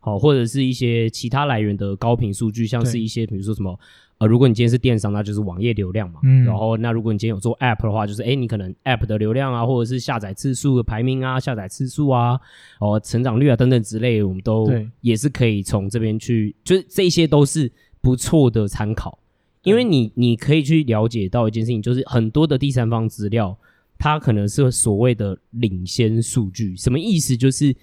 [0.00, 3.78] 好，或者是一些其他来源的高频数据，像是一些比如说什么。
[4.24, 6.20] 呃，如果你今天是电商，那就是网页流量嘛。
[6.22, 6.44] 嗯。
[6.44, 12.40] 然后，那如果你今天有做 App 的话，就是哎，你可能 App 的流量啊，或者是下载次数的排名啊，下载次数啊，
[12.80, 19.18] 哦，成长率啊等等之类的，我们都也是可以从这边去，就是这些都是不错的参考，
[19.62, 23.56] 因为你你可以去了解到一件事情，就是很多的第三方资料，
[23.98, 27.36] 它可能是所谓的领先数据，什么意思？
[27.36, 27.74] 就是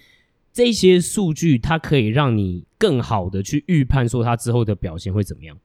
[0.52, 5.56] 这些数据它可以让你更好的去预判说它之后的表现会怎么样。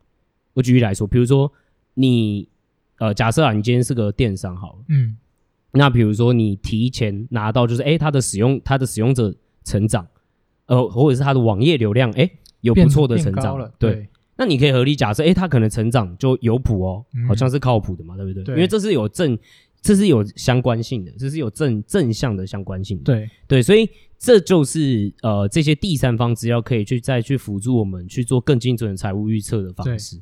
[0.57, 1.51] 我举例来说，比如说
[1.93, 2.49] 你
[2.97, 5.15] 呃，假设啊，你今天是个电商好了，嗯，
[5.71, 9.31] 那比如说你提前拿到就是，诶，它的使用它的使用者
[9.63, 10.07] 成长，
[10.65, 18.43] 呃，或者是它的网页流量，诶，有不错的成长了，对，对，那你可以合理假设，诶，它可能成长就有谱哦，好像是靠谱的嘛，嗯、对不对？
[18.45, 19.37] 对，因为这是有正，
[19.79, 30.19] 这是有相关性的，这是有正正向的相关性的，对对，所以这就是呃，这些第三方资料可以去再去辅助我们去做更精准的财务预测的方式。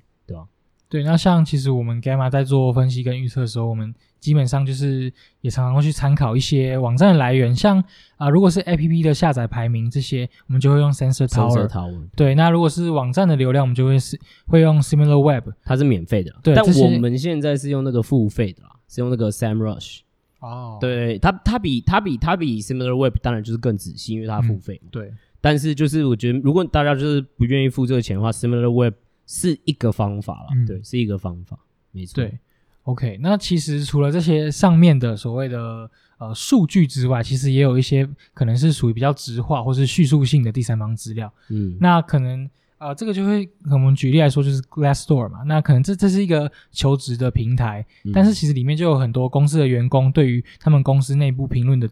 [0.87, 7.79] 对那像其实我们 Gamma 在做分析跟预测的时候，我们基本上就是也常常会去参考一些网站的来源，像
[8.17, 11.67] 啊、呃，如果是 APP 的下载排名这些，我们就会用 Sensor Tower。
[11.67, 14.17] Tower 对，那如果是网站的流量，我们就会是
[14.47, 16.33] 会用 SimilarWeb，它是免费的。
[16.43, 20.01] 对，但我们现在是用那个付费的啦，是用那个 SEMrush。
[20.39, 24.89] 哦，对，它它比它比它比 SimilarWeb 当然就是更仔细，因为它付费、嗯。
[24.91, 28.93] 对，但是就是我觉得，如果大家就是不愿意付这个钱的话，SimilarWeb。
[29.27, 31.57] 是一个方法啦，嗯，对，是一个方法，
[31.91, 32.15] 没错。
[32.15, 32.37] 对
[32.83, 41.31] ，OK，那其实除了这些上面的所谓的呃数据之外，其实也有一些可能是属于比较直化或是叙述性的第三方资料。
[41.49, 51.89] 嗯，那可能呃这个就会，我们举例来说就是 Glassdoor 嘛，那可能这这是一个求职的平台，嗯，但是其实里面就有很多公司的员工对于他们公司内部评论的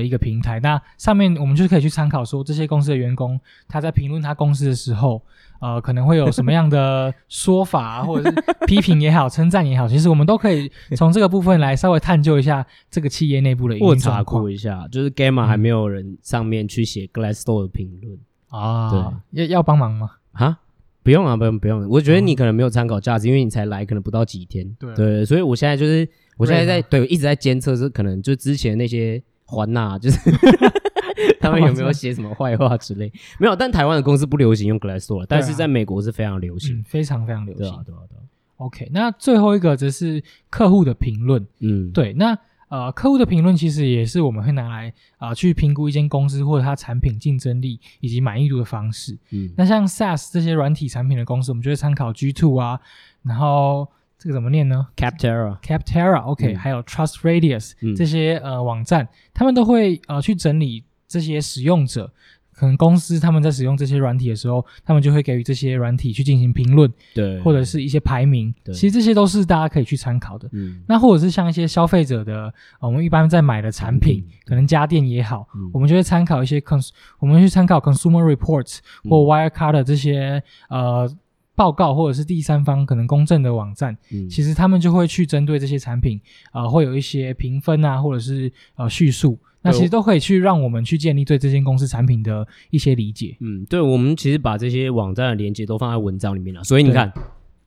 [0.00, 5.22] 的一个平台，那上面我们就是可以去参考说这些公司的员工他在评论他公司的时候。
[5.62, 14.88] 呃，可能会有什么样的说法啊，或者是批评也好，称赞也好，其实我们都可以从这个部分来稍微探究一下这个企业内部的营运查过一下。
[14.90, 18.90] 就是 Gamma 还没有人上面去写 Glassdoor 的评论啊，
[19.32, 20.10] 对，要要帮忙吗？
[20.32, 20.58] 啊，
[21.04, 21.88] 不用啊，不用不用。
[21.88, 24.68] 我觉得你可能没有参考价值，因为你才来，可能不到几天。
[24.80, 30.18] 对对，所以我现在就是我现在在对，一直在监测，是可能就之前那些环呐， 就是。
[31.40, 33.12] 他们有没有写什么坏话之类？
[33.38, 37.64] 没有，但台湾的公司不流行用 Glassdoor，但是在美国是非常流行，嗯、非常非常流行。
[37.64, 38.22] 对啊，对啊，对啊。
[38.56, 41.44] OK，那最后一个则是客户的评论。
[41.58, 42.36] 嗯，对，那
[42.68, 44.88] 呃，客户的评论其实也是我们会拿来
[45.18, 49.18] 啊、呃、去评估一间公司或者它产品竞争力以及满意度的方式。
[49.30, 52.80] 嗯，那像 SaaS 这些软体产品的公司，我们就会参考 G Two 啊，
[53.22, 53.86] 然后
[54.22, 60.84] 这个怎么念呢？Capterra，Capterra，OK，、okay, 嗯、还有 TrustRadius、嗯、这些呃网站，他们都会呃去整理。
[61.08, 62.10] 这些使用者。
[62.54, 68.54] 可能公司他们在使用这些软体的时候，他们就会给予这些软体去进行评论，对，或者是一些排名。
[68.62, 70.48] 对，其实这些都是大家可以去参考的。
[70.52, 72.44] 嗯，那或者是像一些消费者的，
[72.78, 78.78] 呃，我们一般在买的产品，嗯、可能家电也好，嗯、我们就会参考一些 cons，我们去参考 Consumer Reports
[79.10, 81.16] 或 Wirecard 的这些、嗯、呃
[81.54, 83.96] 报告，或者是第三方可能公正的网站。
[84.10, 86.20] 嗯，其实他们就会去针对这些产品，
[86.52, 89.38] 呃，会有一些评分啊，或者是呃叙述。
[89.64, 93.36] 那其实都可以去让我们去建立对这间公司产品的一些理解。
[93.38, 97.12] 嗯，对，我们其实把这些网站的连接都放在文章里面了，所以你看，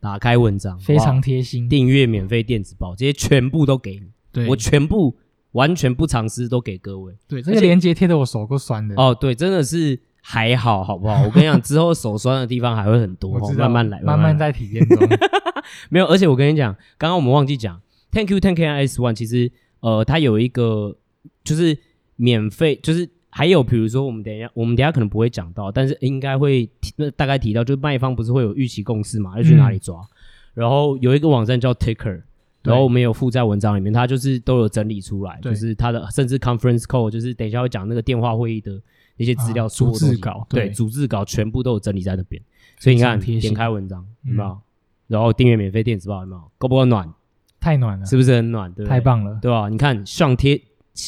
[0.01, 4.07] 打开文章，非常贴心，订阅免费电子报，这些全部都给你。
[4.33, 5.15] 对，我全部
[5.53, 7.13] 完全不藏私都给各位。
[7.29, 8.93] 对，这个连接贴的我手够酸的。
[8.97, 9.97] 哦，对，真的是
[10.28, 11.23] 还好，好不好？
[11.23, 15.07] 我跟你讲，之后手酸的地方还会很多， 我，慢慢来，慢慢在体验中。
[15.89, 17.80] 没有，而且我跟你讲，刚刚我们忘记讲
[18.11, 19.51] ，Thank you Thank you S One，其实
[19.82, 20.97] 呃，它有一个
[21.43, 21.78] 就是。
[22.17, 29.99] 免费就是还有，比如说我们等一下，我们等一下可能不会讲到，但是应该会提大概提到，就是卖方不是会有预期共识嘛，要去哪里抓？
[29.99, 30.07] 嗯、
[30.53, 32.21] 然后有一个网站叫 Ticker，
[32.63, 38.82] 然后我们有附在文章里面，它就是都有整理出来，就是它的甚至 Conference Call，就是等一下会讲那个电话会议的
[39.18, 42.41] 那些资料、组织稿，对，组织稿全部都有整理在那边。
[42.80, 44.49] 所以你看，点开文章有没有？
[44.49, 44.61] 嗯、
[45.07, 46.51] 然后订阅免费电子报有没有？
[46.57, 47.11] 够不够暖？
[47.59, 48.72] 太暖了，是不是很暖？
[48.74, 49.70] 对，太棒了，对吧？
[49.70, 50.61] 你看上贴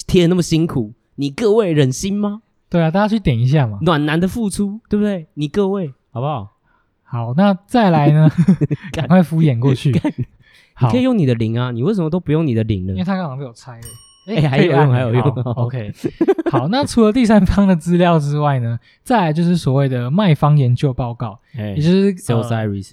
[0.07, 0.93] 贴的那么辛苦。
[1.15, 2.41] 你各位忍心吗？
[2.69, 3.79] 对啊，大家去点一下嘛。
[3.81, 5.27] 暖男的付出，对不对？
[5.33, 6.53] 你各位好不好？
[7.03, 8.29] 好，那再来呢？
[8.91, 9.91] 赶快敷衍过去。
[9.91, 12.91] 你可以用你的零啊，你为什么都不用你的零呢？
[12.93, 13.87] 因为他刚刚被我拆了。
[14.27, 15.23] 哎，还有用，还有用。
[15.55, 15.91] OK。
[16.51, 22.13] 好，那除了第三方的资料之外呢，再来就是所谓的卖方研究报告，也就是。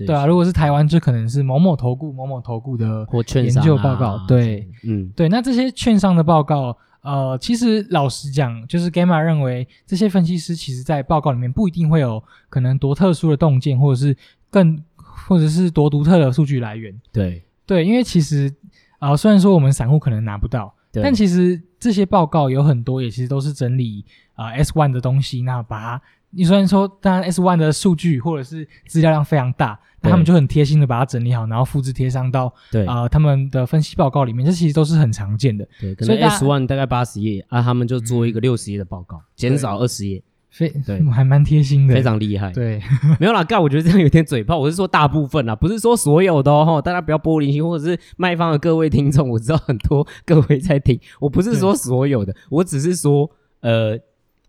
[0.07, 4.25] 对啊，如果是台湾，就可能是某某投顾、某某投顾的研究报告。
[4.27, 5.29] 对，嗯，对。
[5.29, 6.77] 那这些券商的报告。
[7.03, 14.17] 呃，其实老实讲，就是 Gamma 认为这些分析师其实在报告里面不一定会有可能多特殊的洞见，或者是
[14.49, 16.99] 更或者是多独特的数据来源。
[17.13, 18.51] 对对，因为其实
[18.99, 26.03] 啊、呃，虽然说我们散户可能拿不到，对但其实这些报告有很多也其实都是整理啊、呃、S1 的东西，那把它。
[26.37, 35.65] 你虽然说，当然 S one 的数据或者是资料量非常大，那他们就很贴心的把它整理好，然后复制贴上到对啊、呃、他们的分析报告里面，这其实都是很常见的。
[35.81, 40.21] 对，可能 S1 大概八十页啊，他们就做一个六十页的报告，减、嗯、少二十页，
[40.55, 42.53] 非对， 还蛮贴心的，非常厉害。
[42.53, 42.81] 对，
[43.21, 44.59] 没有啦，盖，我觉得这样有点嘴炮。
[44.59, 53.31] 我是说大部分啦，不是说所有的哦，大家不要玻璃心，或者是卖方的各位听众，我知道很多各位在听，我不是说所有的，我只是说
[53.61, 53.99] 呃。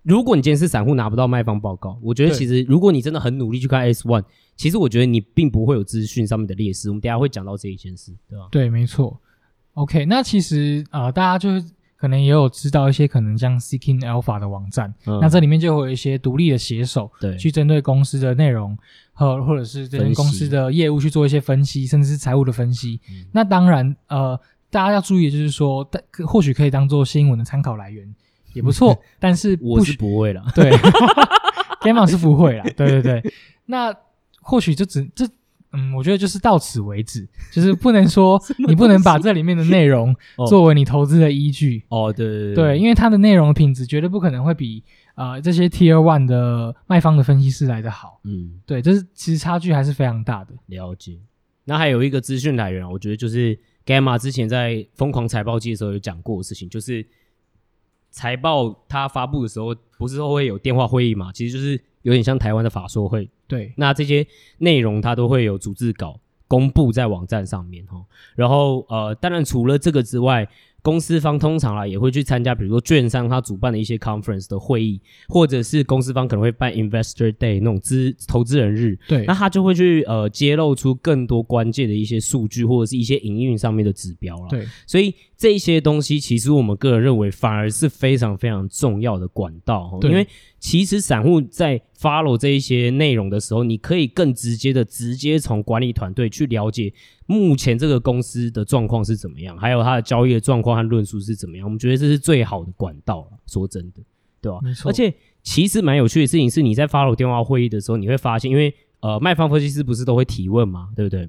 [0.07, 4.23] 如果你今天是散户拿不到卖方报告，我觉得其实如果你真的很努力去看 S one，
[4.55, 6.89] 其实我觉得你并不会有资讯上面的劣势。
[6.89, 8.47] 我们等下会讲到这一件事，对吧？
[8.51, 9.19] 对，没错。
[9.73, 11.65] OK，那其实啊、呃，大家就是
[12.05, 18.77] 可能也有知道一些可能像 Seeking Alpha 的网站，嗯、那这里面就会有一些独立的写手，对，去针对公司的内容
[19.11, 23.01] 和或者是这间公司的业务去做一些分析，甚至是财务的分析。
[23.09, 24.39] 嗯、那当然，呃，
[24.69, 25.83] 大家要注意的就是说，
[26.27, 28.07] 或许可以当做新闻的参考来源。
[28.53, 30.45] 也不错， 但是我是不会了。
[30.53, 30.71] 对，
[31.81, 32.63] Gamma 是不会了。
[32.77, 33.33] 对对对，
[33.65, 33.91] 那
[34.41, 35.27] 或许就只这，
[35.76, 40.15] 嗯，我觉得就是到此为止，就是不能说 你不能把这里面的内容
[40.47, 41.84] 作为你投资的依据。
[41.89, 44.84] 哦，对对对，对，因为它的内容品质绝对不可能会比
[45.15, 48.19] 呃这些 Tier One 的卖方的分析师来的好。
[48.23, 50.53] 嗯，对，这是其实差距还是非常大的。
[50.67, 51.17] 了解。
[51.65, 57.05] 那还有一个资讯来源，我觉得就是 Gamma 之前在疯狂财报季的时候有讲过的事情，就是。
[58.17, 61.34] 财报它发布的时候，不是说会有电话会议嘛？
[61.34, 63.29] 其实就是有点像台湾的法说会。
[63.47, 64.25] 对，那这些
[64.59, 68.01] 内容它都会有逐字稿公布在网站上面哈。
[68.35, 70.47] 然后呃，当然除了这个之外。
[70.85, 78.95] 公司方通常啊也会去参加，比如说券商他主办的一些 conference 的会议，或者是公司方可能会办 investor day 那种资投资人日。
[79.07, 84.47] 对，那他就会去呃揭露出更多关键的一些数据，或者是一些营运上面的指标了。
[84.47, 90.25] 对，所以这些东西其实我们个人认为反而是非常非常重要的管道，对因为
[90.59, 96.93] 其实散户在 follow 这一些内容的时候，你可以更直接的直接从管理团队去了解。
[97.27, 99.57] 目前这个公司的状况是怎么样？
[99.57, 101.65] 还有它的交易的状况和论述是怎么样？
[101.65, 103.38] 我们觉得这是最好的管道了。
[103.47, 104.01] 说真的，
[104.41, 104.59] 对吧？
[104.61, 104.89] 没错。
[104.89, 111.27] 而且其实蛮有趣的事情是，你在 follow 电话会议的时候，你会发现，因为呃，卖方分析师不是都会提问嘛，对不对？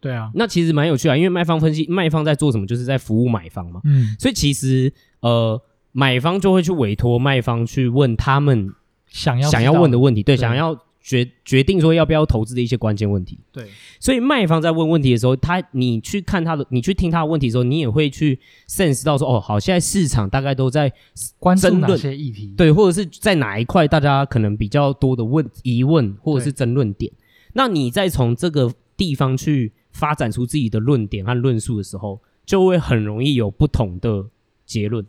[0.00, 0.30] 对啊。
[0.34, 2.66] 那其实蛮有趣啊，因为卖方分析，卖方在做什么？
[2.66, 3.80] 就是在服务买方嘛。
[3.84, 4.16] 嗯。
[4.18, 5.60] 所以其实呃，
[5.92, 8.72] 买方就会去委托卖方去问他们
[9.08, 10.78] 想要想要问的问题，对，对想要。
[11.06, 13.38] 决决定说要不要投资的一些关键问题。
[13.52, 13.68] 对，
[14.00, 18.36] 所以卖方在问问题的时候，他你去看他的，你去听他的问题的时候，你也会去
[18.68, 20.92] sense 到说，哦，好，现在市场大概都在
[21.38, 27.12] 关注哪些议题，对，或者是在哪一块大家可能比较多的问疑问或者是争论点，
[27.52, 34.24] 那你再从这个地方去发展出自己的论点和论述的时候，就会很容易有不同的
[34.64, 35.04] 结论。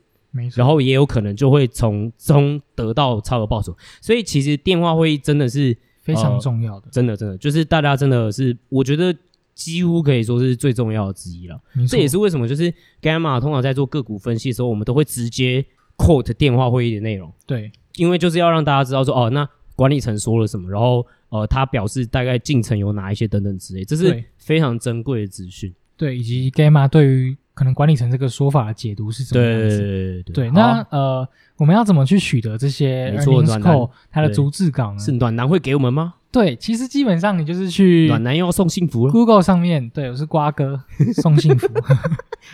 [0.55, 9.15] 然后也有可能就会从中得到超额报酬，所以其实电话会议真的是非常重要的，呃、真的真的就是大家真的是，我觉得
[9.55, 11.59] 几乎可以说是最重要的之一了。
[11.89, 12.71] 这也是为什么就是
[13.01, 15.65] Gamma 通常在做个股分析的时候，我们都会直接
[15.97, 17.33] quote 电话会议的内容。
[17.47, 25.73] 对，因为就是要让大家知道说，哦，那管理层说了什么，然后呃，他表示大概进程有哪一些等等之类，这是非常珍贵的资讯。
[25.95, 29.77] 对，以及 Gamma 对于可能管理层这个说法的解读是怎么样子？
[29.77, 34.99] 对对对，对，对那呃，我们要怎么去取得这些 earnings call 它的逐字稿呢？
[34.99, 36.13] 是暖男会给我们吗？
[36.29, 39.11] 对，其实基本上你就是去暖男又要送幸福了。
[39.13, 40.79] Google 上面，对，我是瓜哥
[41.21, 41.67] 送幸福。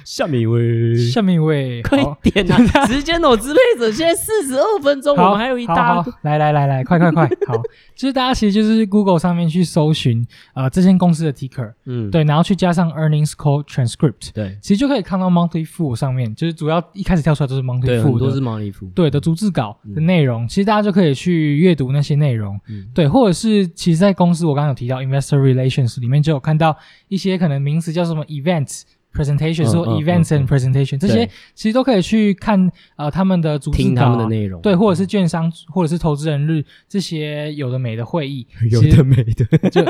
[0.05, 2.57] 下面一位，下面一位，快点啊！
[2.87, 6.03] 时间哦，支配者现在四十二分钟，我们还有一大。
[6.21, 7.25] 来来来来，快快快！
[7.47, 7.55] 好，
[7.95, 22.59] 就是大家其实就是 Google 上面去搜寻呃这间公司的 ticker，嗯，对，然后去加上 earnings call transcript，对，其实就可以看到 monthly fu 上面，就是主要一开始跳出来都是 monthly fu 都是 monthly fu 对的逐字稿的内容，其实大家就可以去阅读那些内容，
[22.93, 24.45] 对，或者是其实在公司。
[24.45, 26.77] 我刚刚有提到 investor relations 里面就有看到
[27.07, 28.81] 一些可能名词叫什么 events
[29.13, 39.83] presentation，说 events and presentation 这些其实都可以去看呃他们的主听他们的内容，对，或者是券商或者是投资人日这些有的没的会议， 有的没的 就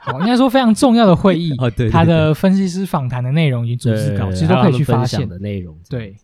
[0.00, 6.14] 好，应该说非常重要的会议， 哦对，他的分析师访谈的内容以及逐字稿其实都可以去发现的内容，对。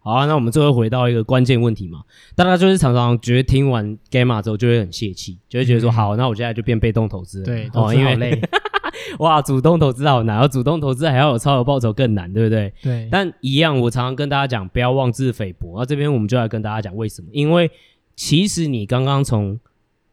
[0.00, 2.02] 对，好啊，那我们最后回到一个关键问题嘛，
[2.34, 8.40] 大家就是常常觉得听完 Gamma 之后就会很泄气，就会觉得说，好，那我现在就变被动投资了，对，哦，因为累，
[9.20, 12.72] 哇，主动投资好难，要主动投资还要有超额报酬更难，对不对？
[12.82, 15.78] 对，但一样，我常常跟大家讲，不要妄自菲薄。
[15.78, 17.28] 那这边我们就来跟大家讲为什么？
[17.32, 17.70] 因为
[18.16, 19.60] 其实你刚刚从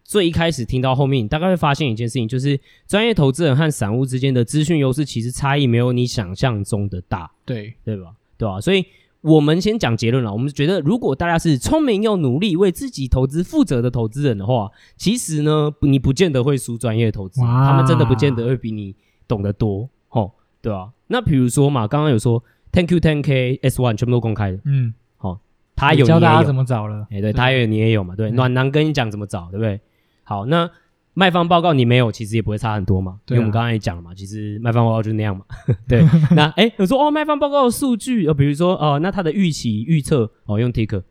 [0.03, 8.11] 最一开始听到后面，你大概会发现一件事情，就是专业投资人和散户之间的资讯优势其实差异没有你想象中的大，对，对吧？
[8.37, 8.59] 对吧？
[8.59, 8.85] 所以。
[9.27, 10.31] 我们先讲结论了。
[10.31, 18.95] 我们觉得，如果大家是聪明又努力、为自己投资负责的投资人的话，其实呢，你不见得会输专业投资人，他们真的不见得会比你
[19.27, 20.91] 懂得多，吼，对吧？
[21.07, 25.39] 那比如说嘛，刚刚有说 Thank you 10K S One 全部都公开的，嗯，好，
[25.75, 29.79] 他有教大家怎么找了，哎，对，他有你也有嘛，对，暖男跟你讲怎么找，对不对？
[30.23, 30.69] 好，那。
[31.17, 35.43] 卖方报告你没有，其实也不会差很多嘛，因为我们刚刚也讲了嘛，其实卖方报告就是那样嘛。
[35.89, 36.05] 对，
[36.35, 41.03] 那哎，有说哦，卖方报告的数据，呃，比如说哦、呃，那它的预期预测哦，用 Ticker，、哦、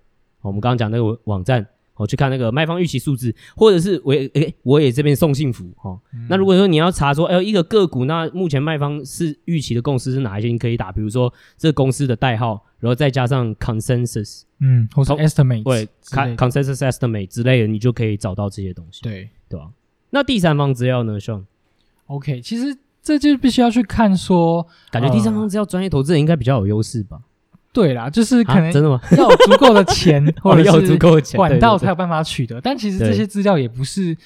[0.42, 6.00] 我们刚刚讲那个网站，我、哦、去看那个卖方预期数字，或者是我也哎，我也这边送幸福哦。
[6.14, 10.46] 嗯、那如果说你要查说，哎，一个个股，那目前卖方是预期的共识是哪一些？
[10.46, 15.88] 你可以打，比如说这个公司的代号，然后再加上 consensus，嗯，或者 estimate，对
[16.36, 19.68] ，consensus estimate 之类的，你就可以找到这些东西，对，对吧？
[20.16, 27.18] 那第三方资料呢？Sean，OK，其实这就必须要去看说，感觉第三方资料专业投资人应该比较有优势吧？
[27.70, 28.98] 对啦，就是可能真的吗？
[29.18, 32.58] 要有足够的钱， 或者要足够的钱管道才有办法取得。
[32.62, 34.16] 但其实这些资料也不是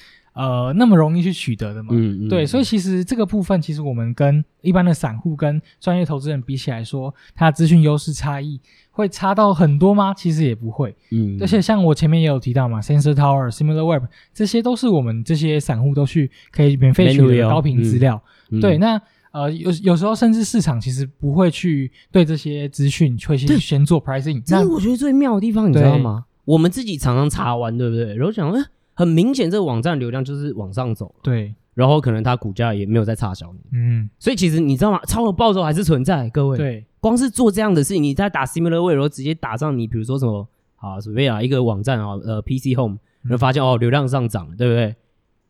[0.41, 1.89] 呃那么容易去取得的嘛。
[1.91, 2.29] 嗯嗯。
[2.29, 8.59] 对，所以其实这个部分，其实我们跟一般的散户跟专业投资人比起来说，它资讯优势差异。
[8.93, 10.13] 会差到很多吗？
[10.13, 18.21] 其实也不会，嗯，而且像我前面也有提到嘛，Sensor Tower、SimilarWeb 这些都是我们这些散户都去可以免费取得的高频资料。
[18.49, 24.43] 嗯、对，那呃有有时候甚至市场其实不会去对这些资讯会去先做 pricing。
[24.43, 26.25] 这是我觉得最妙的地方，你知道吗？
[26.43, 28.13] 我们自己常常查完，对不对？
[28.15, 28.61] 然后想，哎，
[29.01, 31.53] 很明显这个网站流量就是往上走，对。
[31.73, 34.99] 然后可能它股价也没有在差小你，嗯，所以其实你知道吗？
[35.07, 36.57] 超额报酬还是存在，各位。
[36.57, 40.45] 对，光是做这样的事情，你在打 similar way，然后直接打上你，比如说什么
[40.75, 44.93] 啊，随便啊一个网站啊，呃，PC Home，然后发现哦流量上涨，对不对？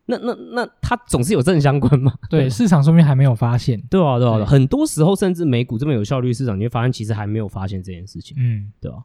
[0.06, 2.14] 那那那它总是有正相关嘛？
[2.30, 3.82] 对， 市场说明还没有发现。
[3.90, 9.00] 对啊，对啊，很多时候甚至美股这么有效率市场，你会发现其实还没有发现这件事情，嗯，对吧？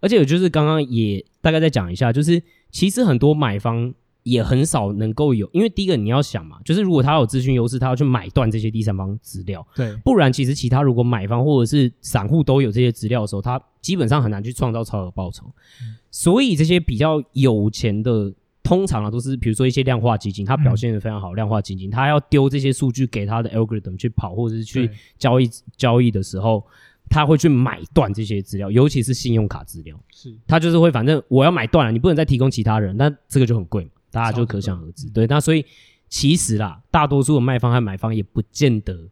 [0.00, 3.94] 而且就是刚刚也大概再讲一下，就是其实很多买方。
[4.22, 15.46] 也很少能够有，因为第一个你要想嘛，就是如果他有资讯优势，他要去买断这些第三方资料，对，不然其实其他如果买方或者是散户都有这些资料的时候，他基本上很难去创造超额报酬。
[15.80, 18.30] 嗯、所以这些比较有钱的，
[18.62, 25.48] 通常啊都是比如说一些量化基金，它表现的非常好，嗯、量化基金它要丢这些数据给它的 algorithm 去跑，或者是去交易
[25.78, 26.62] 交易的时候，
[27.10, 33.90] 他会去买断这些资料，尤其是信用卡资料，是，他就是会反正我要买断了，你不能再提供其他人，那这个就很贵嘛。
[34.12, 35.08] 大家就可想而知。
[35.10, 35.64] 对，那所以
[36.08, 39.08] 其实啦，大多数的卖方和买方也不见得。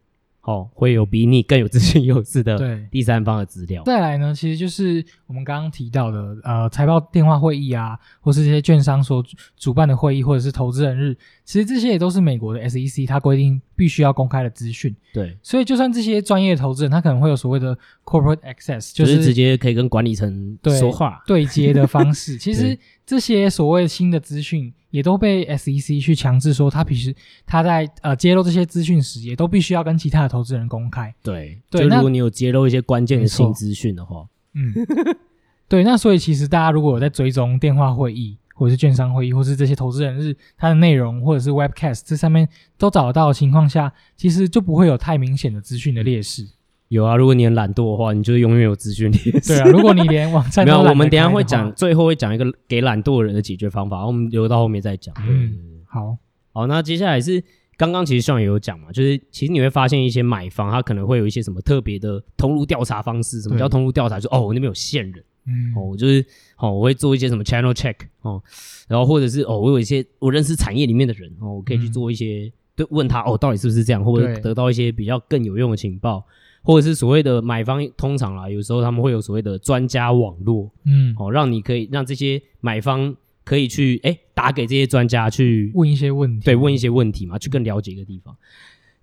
[0.49, 3.83] 哦，会有比你更有自信优势的对第三方的资料。
[3.85, 9.23] 再来呢，其实就是我们刚刚提到的，呃，财报电话会议啊，或是这些券商所
[9.55, 14.95] 主办的会议，或者是投资人日，其实这些也都是美国的 SEC 它规定必须要公开的资讯。
[15.13, 22.37] 对，所以就算这些专业的投资人，他可能会有所谓的 corporate access，就是、就是、直接可以跟管理层说话对，对接的方式。
[22.41, 22.75] 其实
[23.09, 24.73] 这些所谓新的资讯。
[24.91, 31.13] 也都被 SEC 去强制说，他平时他在呃揭露这些资讯时，也都必须要跟其他的投资人公开。
[31.21, 31.83] 对，对。
[31.83, 34.73] 就如果你有揭露一些关键的新资讯的话，嗯，
[35.69, 35.83] 对。
[35.83, 42.49] 那所以其实大家如果有在追踪电话会议，或者是券商会议，或是这些投资人日它的内容，或者是 Webcast 这上面
[42.79, 46.49] 都找得到的情况下，其实就不会有太明显的资讯的劣势。
[46.89, 49.53] 有啊，如果你很懒惰的话，你就永远有资讯劣势。
[49.53, 55.13] 对啊，如果你连网站都 没有，我们等一下会讲，最后会讲一个给懒惰人的解决方法，我们留到后面再讲。
[55.27, 56.17] 嗯，好，
[56.51, 57.43] 好，那接下来是
[57.77, 63.39] 刚刚其实上也有讲嘛，就是其实你会发现一些买方他可能会有一些什么特别的通路调查方式。
[63.39, 64.19] 什么叫通路调查？
[64.19, 66.25] 就哦，我那边有线人，嗯，哦，我就是
[66.57, 68.41] 哦，我会做一些什么 channel check 哦，
[68.87, 76.25] 然后或者是哦，我有一些我认识产业里面的人哦，我可以去做一些，对、嗯，问他哦，到底是不是这样，或者得到一些比较更有用的情报。
[76.61, 88.35] 或者是所谓的买方，通常啦，有时候他们会有所谓的专家网络，嗯，哦，让你可以让这些买方可以去哎、欸、打给这些专家去问一些问题，对，问一些问题嘛，去更了解一个地方。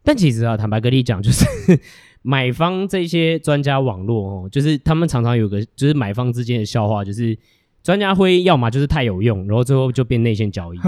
[0.03, 1.45] 但其实啊，坦白跟你讲，就是
[2.23, 7.37] 买方这些专家网络哦，就是他们常常有个就是买方之间的笑话，就是。
[7.87, 10.79] 专家会要么就是太有用，然后最后就变内线交易，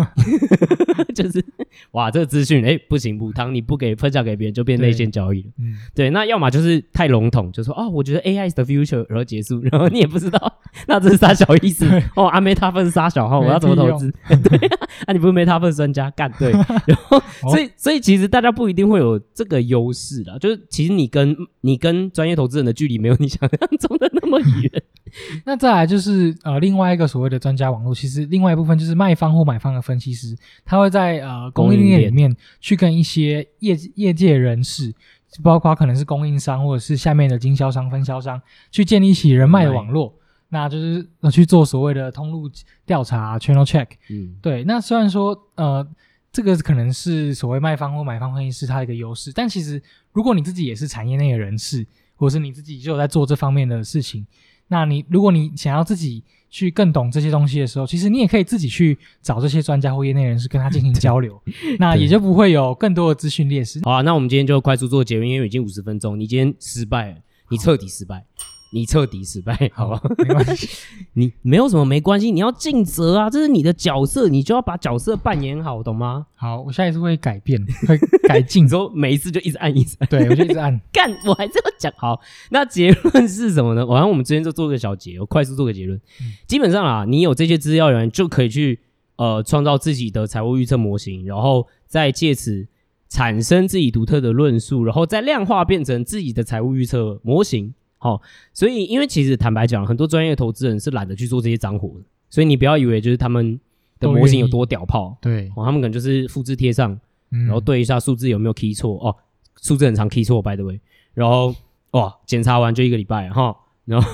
[1.15, 1.45] 就是
[1.93, 5.49] 哇，这个资讯哎不行不汤，你不给分享给别人就变内线交易了。
[5.61, 11.87] 嗯，对，那要么就是太笼统，就说哦，我觉得 AI is the future，然后结束，然后你也不知道 那这是啥小意思
[12.17, 14.13] 哦，阿梅他分杀小号，我要怎么投资？
[14.43, 24.83] 对啊，啊你不是没他份专家干对，然后所以所以其实大家不一定会有这个优势啦，就是其实你跟你跟专业投资人的距离没有你想象中的那么远。
[25.47, 34.95] 那再来就是呃另外一个所谓的专家网络，其实另外一部分就是卖方或买方的分析师，他会在呃供应链里面去跟一些业业界人士，
[35.43, 38.41] 包括可能是供应商或者是下面的经销商、分销商，
[38.71, 40.15] 去建立起人脉的网络，
[40.49, 42.51] 那就是去做所谓的通路
[42.87, 43.89] 调查 （channel check）。
[44.11, 44.65] 嗯，对。
[44.65, 45.87] 那虽然说呃
[46.33, 49.83] 这个可能是所谓卖方或买方分析师他的一个优势，但其实
[50.13, 51.87] 如果你自己也是产业内的人士，
[52.17, 54.27] 或者是你自己就有在做这方面的事情。
[54.69, 61.41] 那你如果你想要自己去更懂这些东西的时候，其实你也可以自己去找这些专家或业内人士跟他进行交流，
[61.79, 63.81] 那也就不会有更多的资讯劣势。
[63.83, 67.17] 好啊，那我们今天就快速做结论，因为已经五十分钟，你今天失败了，
[67.51, 68.25] 你彻底失败。
[68.71, 70.03] 你彻底失败，好吧？
[70.19, 70.69] 没关系，
[71.15, 76.27] 你没有什么没关系，你要尽责啊，这是你的角色，你就要把角色扮演好，懂吗？
[76.35, 77.99] 好，我下一次会改变，会
[78.29, 82.21] 改 进，之后每一次就一直按，一直按，对，我就一直按， 干，我还是要讲好。
[82.51, 83.87] 那结论是什么呢？
[83.87, 85.99] 晚上我们之前就做个小结，我快速做个结论。
[86.21, 88.81] 嗯、基本上啊，你有这些资料源就可以去
[89.17, 92.69] 呃创造自己的财务预测模型，然后再借此
[93.09, 97.73] 产生自己独特的论述，然后再量化变成自己的财务预测模型。
[97.99, 98.23] 好、哦，
[98.53, 103.59] 所以因为其实坦白讲，很多专业投资人是懒得去做这些脏活的，所以你不要以为就是他们
[103.99, 106.99] 的模型有多屌炮，对，哦，他们可能就是复制贴上，
[107.31, 109.15] 然后对一下数字有没有 key 错哦，
[109.61, 110.81] 数字很常 key 错，by the way，
[111.15, 111.55] 然后
[111.91, 114.09] 哇，检查完就一个礼拜哈，然后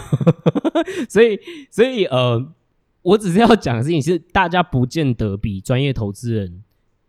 [1.09, 1.39] 所以
[1.71, 2.53] 所以呃，
[3.03, 6.63] 我只是要讲的事情是，大家不见得比专业投资人。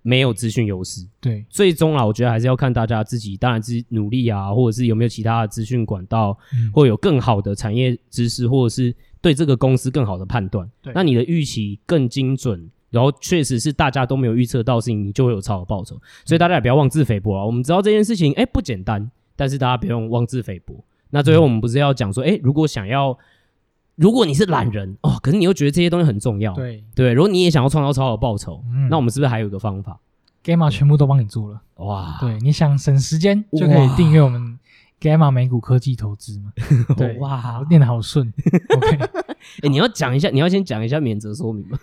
[0.07, 10.69] 没有资讯优势，对，最终啊，我觉得还是要看大家自己，当然自己努力啊，或者是有没有其他的资讯管道，嗯、或有更好的产业知识，或者是对这个公司更好的判断。
[10.83, 15.99] 对，那你的预期更精准，然后确实是大家都没有预测到的事情，你就会有超额报酬。
[16.23, 17.43] 所以大家也不要妄自菲薄啊。
[17.43, 20.85] 我们知道这件事情，哎，不简单，但是大家不用妄自菲薄。
[21.09, 23.17] 那最后我们不是要讲说，哎，如果想要。
[23.95, 27.13] 如果你是懒人哦，可是你又觉得这些东西很重要，对对。
[27.13, 29.99] 如果你也想要创造超好报酬，嗯，那我们是不是还有一个方法
[30.43, 32.17] ？Gamma 全部都帮你做了，哇！
[32.19, 34.54] 对，你想省时间就可以订阅我们
[34.99, 36.53] Gamma 美股科技投资嘛？
[36.97, 38.31] 对，哇，念得好顺。
[38.75, 38.97] OK，
[39.61, 41.77] 哎，你要讲一下，你要先讲一下免责说明吗？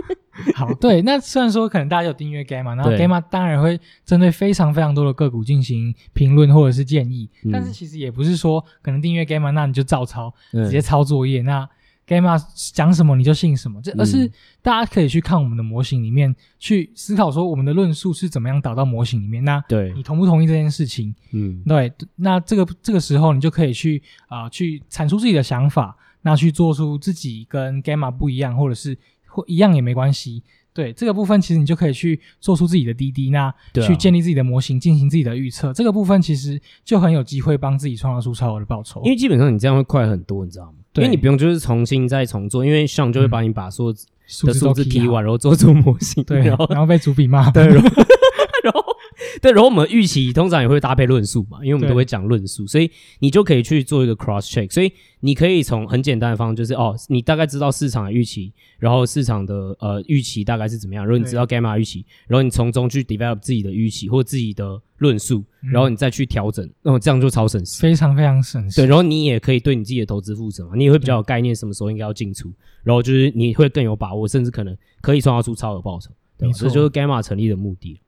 [0.54, 11.68] 好，对，那虽然说可能大家有订阅 Gamma，然后 Gamma 当然会针对非常非常多的个股进行评论或者是建议，嗯，但是其实也不是说可能订阅 Gamma 那你就照抄，直接抄作业，嗯，那
[12.12, 12.42] Gamma
[12.74, 21.14] 讲什么你就信什么，这而是大家可以去看我们的模型里面去思考说我们的论述是怎么样导到模型里面，那对你同不同意这件事情？
[21.32, 28.98] 嗯，对，那这个这个时候你就可以去啊，呃，去阐述自己的想法，那去做出自己跟 Gamma 不一样或者是。
[29.34, 30.42] 或一样也没关系
[30.74, 35.72] 对这个部分，其实你就可以去做出自己的滴滴，那去建立自己的模型，进行自己的预测。
[35.72, 39.00] 这个部分其实就很有机会帮自己创造出超额的报酬。
[39.04, 40.74] 因为基本上你这样会快很多，你知道吗？
[40.92, 43.92] 对，因为你不用就是重新再重做，因为像就会把你把所有
[44.46, 47.82] 的数字提完，然后做出模型，对，然后然后被主笔骂，对，然
[48.72, 48.84] 后。
[49.40, 54.70] 对，然后我们预期通常也会搭配论述嘛，因为我们都会讲论述，所以你就可以去做一个 cross check。
[54.70, 68.80] 所以你可以从很简单的方式，就是哦，你大概知道市场的预期，然后市场的呃预期大概是怎么样，然后你知道 gamma 预期，然后你从中去 develop 自己的预期或自己的论述，然后你再去调整，那、嗯、么这样就超省时，非常非常省时。
[68.80, 72.52] 对，然后你也可以对你自己的投资负责嘛，你也会比较有概念，什么时候应该要进出，
[72.82, 76.10] 然后就是你会更有把握，甚至可能可以创造出超额报酬。
[76.38, 78.00] 对，这就是 gamma 成立的目的。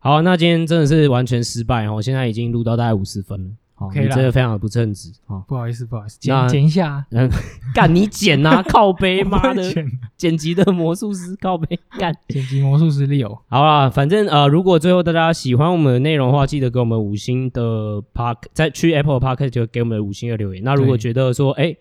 [0.00, 2.00] 好，那今天真的是完全失败哦！
[2.00, 5.42] 现在已经录到大概五十分了，好，你真的非常的不称职啊！
[5.48, 7.28] 不好意思，不好意思，剪剪一下， 嗯，
[7.74, 9.62] 干你剪呐， 靠背妈的，
[10.16, 13.40] 剪辑的魔术师靠背干，剪辑魔术师 Leo。
[13.48, 20.62] 好啦，反正呃，如果最后大家喜欢我们的内容的话，记得给我们五星的 Park，在去 Apple Podcast 就给我们五星的留言。
[20.62, 21.76] 那如果觉得说，哎，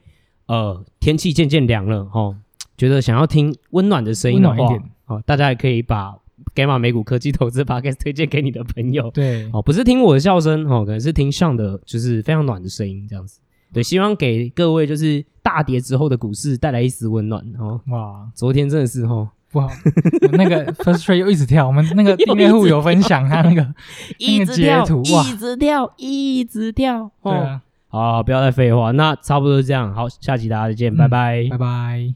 [0.48, 2.36] 呃，天气渐渐凉了哦，
[2.78, 4.58] 觉得想要听温暖的声音的话，
[5.06, 6.16] 哦，大家也可以把。
[6.56, 13.40] Gamma 美股科技投资 Podcast 推荐给你的朋友，对哦，不是听我的笑声哦，可能是听上的，就是非常暖的声音这样子。
[13.74, 17.80] 对，希望给各位就是大跌之后的股市带来一丝温暖哦。
[17.88, 19.70] 哇，昨天真的是哦不好，
[20.34, 23.68] 那个 First Trade 又一直跳，我们 那个订阅户有分享他那个
[24.20, 27.12] 一直跳，一直跳，一直跳。
[27.22, 29.94] 对啊，好，不要再废话，那差不多是这样。
[29.94, 32.14] 好，下期大家再见，拜拜，拜拜。